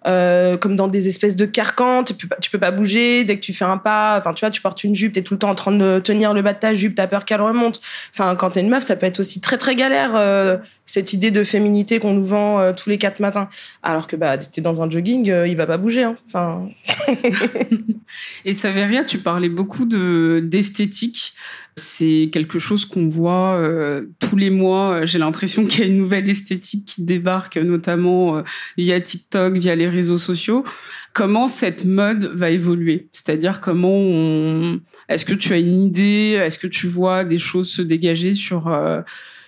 euh, 0.07 0.57
comme 0.57 0.77
dans 0.77 0.89
des 0.89 1.09
espèces 1.09 1.37
de 1.37 1.47
carcans, 1.47 2.05
tu 2.05 2.15
peux, 2.15 2.59
pas, 2.59 2.71
bouger, 2.71 3.25
dès 3.25 3.37
que 3.37 3.41
tu 3.41 3.55
fais 3.55 3.65
un 3.65 3.79
pas, 3.79 4.17
enfin 4.19 4.33
tu 4.35 4.41
vois, 4.41 4.51
tu 4.51 4.61
portes 4.61 4.85
une 4.85 4.95
jupe, 4.95 5.13
tu 5.13 5.21
es 5.21 5.23
tout 5.23 5.35
le 5.35 5.39
temps 5.39 5.51
en 5.51 5.55
train 5.55 5.73
de 5.73 5.99
tenir 5.99 6.35
le 6.35 6.43
bas 6.43 6.53
de 6.53 6.59
ta 6.59 6.75
jupe, 6.75 6.95
tu 6.95 7.03
as 7.03 7.07
peur 7.07 7.25
qu'elle 7.25 7.41
remonte. 7.41 7.81
Enfin, 8.13 8.37
quand 8.37 8.51
tu 8.51 8.59
es 8.59 8.63
une 8.63 8.69
meuf, 8.69 8.83
ça 8.83 8.97
peut 8.97 9.07
être 9.07 9.21
aussi 9.21 9.41
très 9.41 9.57
très 9.57 9.77
galère, 9.77 10.13
euh, 10.15 10.57
cette 10.87 11.13
idée 11.13 11.31
de 11.31 11.45
féminité 11.45 11.99
qu'on 11.99 12.13
nous 12.13 12.25
vend 12.25 12.61
euh, 12.61 12.73
tous 12.73 12.91
les 12.91 12.99
quatre 12.99 13.21
matins. 13.21 13.49
Alors 13.83 14.07
que 14.07 14.17
bah, 14.17 14.37
tu 14.37 14.61
es 14.61 14.63
dans 14.63 14.83
un 14.83 14.91
jogging, 14.91 15.31
euh, 15.31 15.49
il 15.49 15.57
va 15.57 15.67
pas 15.67 15.79
bouger. 15.79 16.03
Hein. 16.03 16.15
Enfin... 16.27 16.69
Et 18.45 18.53
Saveria, 18.53 19.03
tu 19.05 19.19
parlais 19.19 19.49
beaucoup 19.49 19.87
de 19.87 20.43
d'esthétique. 20.45 21.33
C'est 21.77 22.29
quelque 22.33 22.59
chose 22.59 22.85
qu'on 22.85 23.09
voit 23.09 23.57
euh, 23.57 24.07
tous 24.21 24.37
les 24.37 24.51
mois. 24.51 25.05
J'ai 25.07 25.19
l'impression 25.19 25.65
qu'il 25.67 25.81
y 25.81 25.83
a 25.83 25.87
une 25.87 25.97
nouvelle 25.97 26.29
esthétique 26.29 26.85
qui 26.85 27.03
débarque, 27.03 27.57
notamment 27.57 28.43
via 28.77 29.01
TikTok, 29.01 29.55
via 29.55 29.75
les 29.75 29.89
réseaux 29.89 30.19
sociaux. 30.19 30.65
Comment 31.15 31.49
cette 31.49 31.85
mode 31.85 32.31
va 32.35 32.51
évoluer? 32.51 33.09
C'est-à-dire 33.13 33.61
comment 33.61 33.97
on... 33.97 34.81
Est-ce 35.09 35.25
que 35.25 35.35
tu 35.35 35.53
as 35.53 35.59
une 35.59 35.83
idée? 35.83 36.39
Est-ce 36.41 36.59
que 36.59 36.67
tu 36.67 36.87
vois 36.87 37.25
des 37.25 37.39
choses 37.39 37.71
se 37.71 37.83
dégager 37.83 38.35
sur 38.35 38.69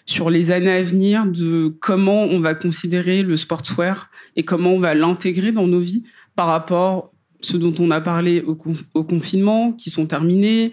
sur 0.07 0.31
les 0.31 0.51
années 0.53 0.71
à 0.71 0.83
venir 0.83 1.27
de 1.27 1.75
comment 1.81 2.23
on 2.23 2.41
va 2.41 2.55
considérer 2.55 3.23
le 3.23 3.37
sportswear 3.37 4.11
et 4.37 4.45
comment 4.45 4.71
on 4.71 4.81
va 4.81 4.95
l'intégrer 4.95 5.53
dans 5.53 5.67
nos 5.67 5.81
vies 5.81 6.05
par 6.37 6.47
rapport 6.47 7.13
ce 7.41 7.57
dont 7.57 7.75
on 7.79 7.91
a 7.91 8.01
parlé 8.01 8.41
au, 8.41 8.55
con 8.55 8.73
au 8.95 9.05
confinement, 9.05 9.73
qui 9.73 9.91
sont 9.91 10.07
terminés, 10.07 10.73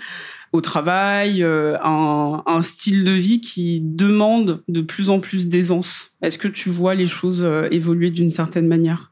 au 0.53 0.61
travail, 0.61 1.43
euh, 1.43 1.77
un, 1.83 2.43
un, 2.45 2.61
style 2.61 3.03
de 3.03 3.11
vie 3.11 3.41
qui 3.41 3.81
demande 3.81 4.63
de 4.67 4.81
plus 4.81 5.09
en 5.09 5.19
plus 5.19 5.49
d'aisance. 5.49 6.15
Est-ce 6.21 6.37
que 6.37 6.47
tu 6.47 6.69
vois 6.69 6.95
les 6.95 7.07
choses 7.07 7.43
euh, 7.43 7.67
évoluer 7.71 8.11
d'une 8.11 8.31
certaine 8.31 8.67
manière? 8.67 9.11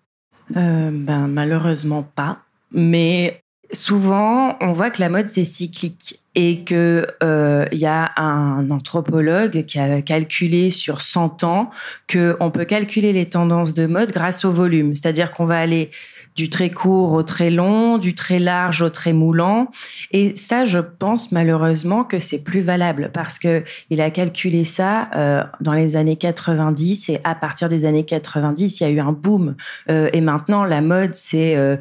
Euh, 0.56 0.92
Ben 0.92 1.28
malheureusement 1.28 2.04
pas, 2.04 2.44
mais 2.72 3.44
souvent 3.74 4.58
on 4.62 4.72
voit 4.72 4.90
que 4.90 5.00
la 5.00 5.10
mode 5.10 5.30
c'est 5.30 5.44
cyclique 5.44 6.20
et 6.36 6.64
que 6.64 7.06
il 7.22 7.28
euh, 7.28 7.66
y 7.72 7.86
a 7.86 8.12
un 8.18 8.70
anthropologue 8.72 9.66
qui 9.66 9.80
a 9.80 10.02
calculé 10.02 10.70
sur 10.70 11.02
100 11.02 11.44
ans 11.44 11.70
que 12.08 12.38
on 12.40 12.52
peut 12.52 12.66
calculer 12.66 13.14
les 13.14 13.28
tendances 13.28 13.74
de 13.74 13.86
mode 13.86 14.12
grâce 14.12 14.46
au 14.46 14.52
volume, 14.52 14.96
c'est-à-dire 14.96 15.32
qu'on 15.34 15.46
va 15.46 15.60
aller 15.60 15.92
du 16.36 16.50
très 16.50 16.70
court 16.70 17.14
au 17.14 17.24
très 17.24 17.50
long, 17.50 17.98
du 17.98 18.16
très 18.16 18.40
large 18.40 18.82
au 18.82 18.90
très 18.90 19.14
moulant. 19.14 19.70
Et 20.12 20.36
ça, 20.36 20.66
je 20.66 20.80
pense 20.80 21.32
malheureusement 21.32 22.04
que 22.04 22.20
c'est 22.20 22.44
plus 22.44 22.62
valable 22.62 23.12
parce 23.14 23.38
que 23.38 23.64
il 23.90 24.00
a 24.02 24.10
calculé 24.12 24.64
ça 24.64 25.10
euh, 25.16 25.44
dans 25.60 25.74
les 25.74 25.96
années 25.96 26.16
90 26.16 27.10
et 27.10 27.20
à 27.24 27.36
partir 27.36 27.70
des 27.70 27.86
années 27.86 28.06
90, 28.06 28.80
il 28.80 28.84
y 28.84 28.88
a 28.88 28.90
eu 28.90 29.00
un 29.00 29.12
boom. 29.12 29.56
Euh, 29.90 30.10
et 30.14 30.22
maintenant, 30.22 30.64
la 30.64 30.82
mode, 30.82 31.16
c'est 31.16 31.58
euh, 31.58 31.76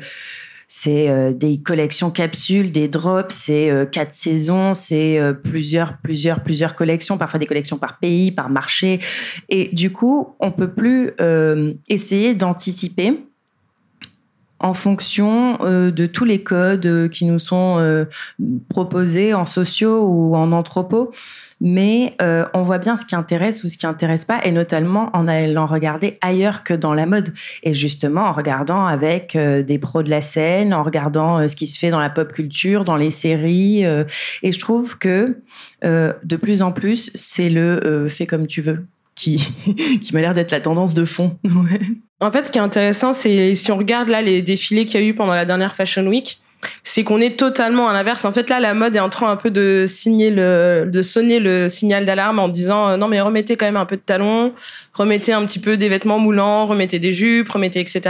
c'est 0.73 1.11
euh, 1.11 1.33
des 1.33 1.61
collections 1.61 2.13
capsules, 2.13 2.71
des 2.71 2.87
drops, 2.87 3.35
c'est 3.35 3.71
euh, 3.71 3.87
quatre 3.87 4.15
saisons, 4.15 4.73
c'est 4.73 5.19
euh, 5.19 5.33
plusieurs, 5.33 5.99
plusieurs, 5.99 6.45
plusieurs 6.45 6.77
collections, 6.77 7.19
parfois 7.19 7.41
des 7.41 7.47
collections 7.47 7.77
par 7.77 7.99
pays, 7.99 8.31
par 8.31 8.51
marché. 8.51 9.01
Et 9.49 9.69
du 9.73 9.91
coup, 9.91 10.37
on 10.39 10.53
peut 10.53 10.71
plus 10.71 11.11
essayer 11.89 12.37
d'anticiper 12.37 13.19
en 14.61 14.75
fonction 14.75 15.59
euh, 15.63 15.91
de 15.91 16.07
tous 16.07 16.27
les 16.27 16.43
codes 16.43 16.87
euh, 16.87 17.09
qui 17.09 17.25
nous 17.25 17.39
sont 17.39 17.77
euh, 17.79 18.05
proposés 18.69 19.33
en 19.33 19.47
sociaux 19.47 20.07
ou 20.07 20.37
en 20.37 20.53
anthropo. 20.53 21.11
Mais 21.63 22.15
on 22.55 22.63
voit 22.63 22.79
bien 22.79 22.97
ce 22.97 23.05
qui 23.05 23.15
intéresse 23.15 23.65
ou 23.65 23.69
ce 23.69 23.77
qui 23.77 23.87
intéresse 23.87 24.25
pas, 24.25 24.43
et 24.45 24.51
notamment 24.51 25.11
en 25.13 25.29
allant 25.29 25.67
regarder 25.67 26.17
ailleurs 26.23 26.65
que 26.65 26.73
dans 26.73 26.95
la 26.95 27.05
mode. 27.05 27.35
Et 27.65 27.75
justement, 27.75 28.23
en 28.23 28.33
regardant 28.33 28.87
avec 28.87 29.37
des 29.37 29.79
pros 29.79 30.03
de 30.03 30.09
la 30.09 30.23
scène, 30.23 30.73
en 30.73 30.83
regardant 30.83 31.47
ce 31.47 31.55
qui 31.55 31.67
se 31.67 31.79
fait 31.79 31.91
dans 31.91 32.01
la 32.01 32.09
pop 32.09 32.33
culture, 32.33 32.87
dans 32.87 32.97
les 32.97 33.11
séries. 33.11 33.83
et 33.83 34.53
je 34.53 34.59
trouve 34.59 34.97
que 34.97 35.37
de 35.83 36.37
plus 36.37 36.63
en 36.63 36.73
plus, 36.73 37.11
c'est 37.15 37.51
le 37.51 38.07
fait 38.09 38.27
comme 38.27 38.47
tu 38.47 38.63
veux 38.63 38.87
qui, 39.15 39.37
qui 40.03 40.15
m'a 40.15 40.21
l'air 40.21 40.35
d'être 40.35 40.51
la 40.51 40.61
tendance 40.61 40.95
de 40.95 41.05
fond. 41.05 41.39
En 42.23 42.31
fait, 42.31 42.47
ce 42.47 42.53
qui 42.53 42.59
est 42.59 42.61
intéressant, 42.61 43.15
c'est 43.15 43.55
si 43.55 43.73
on 43.73 43.79
regarde 43.79 44.11
là 44.11 44.21
les 44.21 44.43
défilés 44.43 44.85
qu'il 44.85 45.01
y 45.01 45.03
a 45.03 45.07
eu 45.07 45.15
pendant 45.15 45.33
la 45.33 45.47
dernière 45.47 45.75
Fashion 45.75 46.07
Week, 46.07 46.39
c'est 46.83 47.05
qu'on 47.05 47.21
est 47.21 47.39
totalement 47.39 47.89
à 47.89 47.93
l'inverse. 47.93 48.25
En 48.25 48.33
fait, 48.33 48.51
là, 48.51 48.61
la 48.61 48.75
mode 48.75 48.97
est 48.97 49.01
en 49.01 49.09
train 49.09 49.31
un 49.31 49.37
peu 49.37 49.51
de 49.51 49.85
signer 49.89 50.31
le, 50.31 50.87
de 50.87 51.03
sonner 51.03 51.41
le 51.41 51.69
signal 51.69 52.05
d'alarme 52.05 52.39
en 52.39 52.49
disant 52.49 52.89
euh, 52.89 52.97
non, 52.97 53.09
mais 53.09 53.21
remettez 53.21 53.57
quand 53.57 53.67
même 53.67 53.77
un 53.77 53.87
peu 53.87 53.97
de 53.97 54.03
talons, 54.03 54.53
remettez 54.93 55.33
un 55.33 55.45
petit 55.47 55.59
peu 55.59 55.77
des 55.77 55.89
vêtements 55.89 56.19
moulants, 56.19 56.67
remettez 56.67 56.99
des 56.99 57.13
jupes, 57.13 57.49
remettez 57.49 57.81
etc. 57.81 58.03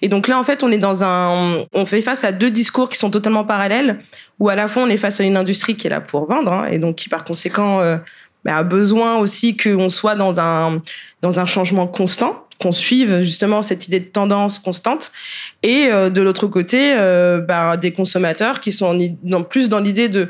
Et 0.00 0.08
donc 0.08 0.28
là, 0.28 0.38
en 0.38 0.42
fait, 0.42 0.62
on 0.64 0.72
est 0.72 0.78
dans 0.78 1.04
un, 1.04 1.64
on 1.72 1.86
fait 1.86 2.02
face 2.02 2.24
à 2.24 2.32
deux 2.32 2.50
discours 2.50 2.88
qui 2.88 2.98
sont 2.98 3.10
totalement 3.10 3.44
parallèles, 3.44 4.00
où 4.40 4.48
à 4.48 4.56
la 4.56 4.68
fois 4.68 4.82
on 4.82 4.88
est 4.88 4.96
face 4.96 5.20
à 5.20 5.24
une 5.24 5.36
industrie 5.36 5.76
qui 5.76 5.86
est 5.86 5.90
là 5.90 6.00
pour 6.00 6.26
vendre, 6.26 6.52
hein, 6.52 6.66
et 6.70 6.78
donc 6.78 6.96
qui 6.96 7.08
par 7.08 7.24
conséquent 7.24 7.80
euh, 7.80 7.98
bah, 8.44 8.56
a 8.56 8.62
besoin 8.62 9.16
aussi 9.16 9.56
qu'on 9.56 9.88
soit 9.88 10.14
dans 10.14 10.40
un 10.40 10.80
dans 11.20 11.40
un 11.40 11.46
changement 11.46 11.86
constant 11.86 12.46
qu'on 12.62 12.72
suive 12.72 13.22
justement 13.22 13.60
cette 13.60 13.88
idée 13.88 14.00
de 14.00 14.06
tendance 14.06 14.58
constante. 14.58 15.10
Et 15.62 15.88
euh, 15.90 16.10
de 16.10 16.22
l'autre 16.22 16.46
côté 16.46 16.94
euh, 16.96 17.40
bah, 17.40 17.76
des 17.76 17.92
consommateurs 17.92 18.60
qui 18.60 18.72
sont 18.72 18.86
en, 18.86 19.34
en 19.34 19.42
plus 19.42 19.68
dans 19.68 19.80
l'idée 19.80 20.08
de 20.08 20.28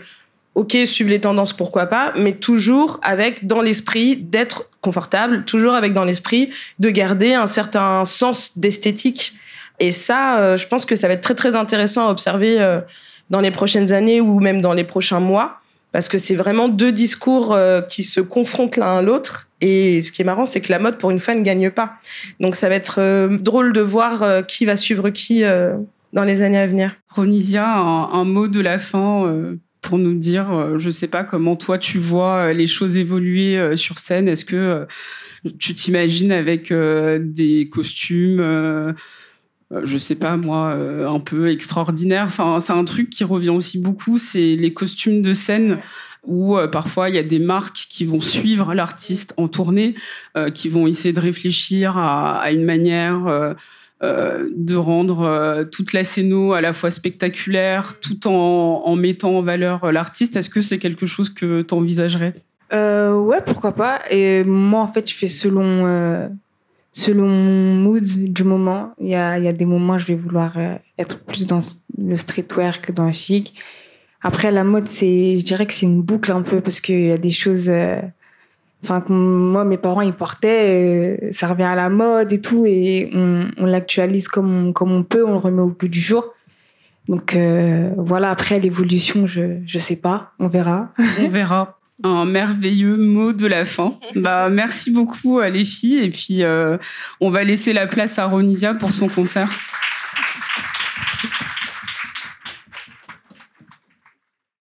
ok 0.54 0.76
suivre 0.84 1.08
les 1.08 1.20
tendances 1.20 1.54
pourquoi 1.54 1.86
pas 1.86 2.12
mais 2.16 2.32
toujours 2.32 3.00
avec 3.02 3.46
dans 3.46 3.62
l'esprit 3.62 4.16
d'être 4.16 4.68
confortable 4.82 5.44
toujours 5.44 5.72
avec 5.72 5.94
dans 5.94 6.04
l'esprit 6.04 6.50
de 6.78 6.90
garder 6.90 7.34
un 7.34 7.46
certain 7.46 8.04
sens 8.04 8.58
d'esthétique. 8.58 9.34
Et 9.78 9.92
ça 9.92 10.38
euh, 10.38 10.56
je 10.56 10.66
pense 10.66 10.84
que 10.84 10.96
ça 10.96 11.08
va 11.08 11.14
être 11.14 11.22
très 11.22 11.34
très 11.34 11.56
intéressant 11.56 12.08
à 12.08 12.10
observer 12.10 12.60
euh, 12.60 12.80
dans 13.30 13.40
les 13.40 13.50
prochaines 13.50 13.92
années 13.92 14.20
ou 14.20 14.40
même 14.40 14.60
dans 14.60 14.74
les 14.74 14.84
prochains 14.84 15.20
mois 15.20 15.61
parce 15.92 16.08
que 16.08 16.18
c'est 16.18 16.34
vraiment 16.34 16.68
deux 16.68 16.90
discours 16.90 17.52
euh, 17.52 17.82
qui 17.82 18.02
se 18.02 18.20
confrontent 18.20 18.78
l'un 18.78 18.96
à 18.96 19.02
l'autre. 19.02 19.48
Et 19.60 20.02
ce 20.02 20.10
qui 20.10 20.22
est 20.22 20.24
marrant, 20.24 20.46
c'est 20.46 20.60
que 20.60 20.72
la 20.72 20.78
mode, 20.78 20.98
pour 20.98 21.10
une 21.10 21.20
fois, 21.20 21.34
ne 21.34 21.42
gagne 21.42 21.70
pas. 21.70 21.98
Donc 22.40 22.56
ça 22.56 22.68
va 22.68 22.74
être 22.74 22.96
euh, 22.98 23.28
drôle 23.36 23.72
de 23.72 23.80
voir 23.80 24.22
euh, 24.22 24.42
qui 24.42 24.64
va 24.64 24.76
suivre 24.76 25.10
qui 25.10 25.44
dans 26.12 26.24
les 26.24 26.42
années 26.42 26.58
à 26.58 26.66
venir. 26.66 26.96
Ronisia, 27.08 27.66
un, 27.66 28.24
mot 28.24 28.48
de 28.48 28.60
la 28.60 28.78
fin 28.78 29.34
pour 29.80 29.98
nous 29.98 30.14
dire, 30.14 30.78
je 30.78 30.90
sais 30.90 31.08
pas 31.08 31.24
comment 31.24 31.56
toi 31.56 31.78
tu 31.78 31.98
vois 31.98 32.52
les 32.52 32.66
choses 32.66 32.98
évoluer 32.98 33.76
sur 33.76 33.98
scène. 33.98 34.28
Est-ce 34.28 34.44
que 34.44 34.86
tu 35.58 35.74
t'imagines 35.74 36.32
avec 36.32 36.70
des 36.70 37.68
costumes 37.70 38.94
je 39.84 39.98
sais 39.98 40.16
pas 40.16 40.36
moi, 40.36 40.72
un 40.72 41.20
peu 41.20 41.50
extraordinaire. 41.50 42.24
Enfin, 42.26 42.60
c'est 42.60 42.72
un 42.72 42.84
truc 42.84 43.10
qui 43.10 43.24
revient 43.24 43.50
aussi 43.50 43.78
beaucoup, 43.78 44.18
c'est 44.18 44.56
les 44.56 44.72
costumes 44.72 45.22
de 45.22 45.32
scène 45.32 45.78
où 46.24 46.56
euh, 46.56 46.68
parfois 46.68 47.08
il 47.08 47.14
y 47.14 47.18
a 47.18 47.22
des 47.22 47.38
marques 47.38 47.86
qui 47.88 48.04
vont 48.04 48.20
suivre 48.20 48.74
l'artiste 48.74 49.34
en 49.36 49.48
tournée, 49.48 49.94
euh, 50.36 50.50
qui 50.50 50.68
vont 50.68 50.86
essayer 50.86 51.12
de 51.12 51.20
réfléchir 51.20 51.98
à, 51.98 52.50
une 52.52 52.64
manière 52.64 53.54
euh, 54.02 54.48
de 54.54 54.74
rendre 54.74 55.64
toute 55.70 55.92
la 55.92 56.04
scéno 56.04 56.52
à 56.52 56.60
la 56.60 56.72
fois 56.72 56.90
spectaculaire, 56.90 57.98
tout 58.00 58.26
en, 58.26 58.96
mettant 58.96 59.38
en 59.38 59.42
valeur 59.42 59.92
l'artiste. 59.92 60.36
Est-ce 60.36 60.50
que 60.50 60.60
c'est 60.60 60.78
quelque 60.78 61.06
chose 61.06 61.30
que 61.30 61.62
tu 61.62 61.74
envisagerais 61.74 62.34
euh, 62.72 63.14
Ouais, 63.14 63.38
pourquoi 63.44 63.72
pas. 63.72 64.00
Et 64.10 64.42
moi, 64.44 64.80
en 64.80 64.88
fait, 64.88 65.08
je 65.08 65.14
fais 65.14 65.28
selon 65.28 66.30
selon 66.92 67.26
mon 67.26 67.74
mood 67.74 68.04
du 68.04 68.44
moment. 68.44 68.92
Il 69.00 69.08
y 69.08 69.14
a, 69.14 69.38
y 69.38 69.48
a 69.48 69.52
des 69.52 69.64
moments, 69.66 69.98
je 69.98 70.06
vais 70.06 70.14
vouloir 70.14 70.52
être 70.98 71.24
plus 71.24 71.46
dans 71.46 71.60
le 71.98 72.16
streetwear 72.16 72.80
que 72.80 72.92
dans 72.92 73.06
le 73.06 73.12
chic. 73.12 73.54
Après, 74.22 74.50
la 74.50 74.64
mode, 74.64 74.86
c'est, 74.86 75.38
je 75.38 75.44
dirais 75.44 75.66
que 75.66 75.72
c'est 75.72 75.86
une 75.86 76.02
boucle 76.02 76.30
un 76.30 76.42
peu 76.42 76.60
parce 76.60 76.80
qu'il 76.80 77.06
y 77.06 77.10
a 77.10 77.18
des 77.18 77.32
choses, 77.32 77.68
euh, 77.68 78.00
enfin, 78.84 79.02
moi, 79.08 79.64
mes 79.64 79.78
parents, 79.78 80.00
ils 80.00 80.12
portaient, 80.12 81.18
euh, 81.20 81.32
ça 81.32 81.48
revient 81.48 81.64
à 81.64 81.74
la 81.74 81.88
mode 81.88 82.32
et 82.32 82.40
tout, 82.40 82.64
et 82.64 83.10
on, 83.14 83.66
l'actualise 83.66 84.28
comme 84.28 84.68
on, 84.68 84.72
comme 84.72 84.92
on 84.92 85.02
peut, 85.02 85.26
on 85.26 85.32
le 85.32 85.38
remet 85.38 85.62
au 85.62 85.68
goût 85.68 85.88
du 85.88 86.00
jour. 86.00 86.24
Donc 87.08 87.34
euh, 87.34 87.90
voilà, 87.96 88.30
après 88.30 88.60
l'évolution, 88.60 89.26
je 89.26 89.58
je 89.66 89.78
sais 89.78 89.96
pas, 89.96 90.32
on 90.38 90.46
verra. 90.46 90.92
On 91.20 91.28
verra. 91.28 91.80
Un 92.04 92.24
merveilleux 92.24 92.96
mot 92.96 93.32
de 93.32 93.46
la 93.46 93.64
fin. 93.64 93.94
Bah 94.14 94.48
merci 94.50 94.90
beaucoup 94.90 95.38
à 95.38 95.48
les 95.48 95.64
filles 95.64 95.98
et 95.98 96.10
puis 96.10 96.42
euh, 96.42 96.76
on 97.20 97.30
va 97.30 97.44
laisser 97.44 97.72
la 97.72 97.86
place 97.86 98.18
à 98.18 98.26
Ronisia 98.26 98.74
pour 98.74 98.92
son 98.92 99.08
concert. 99.08 99.50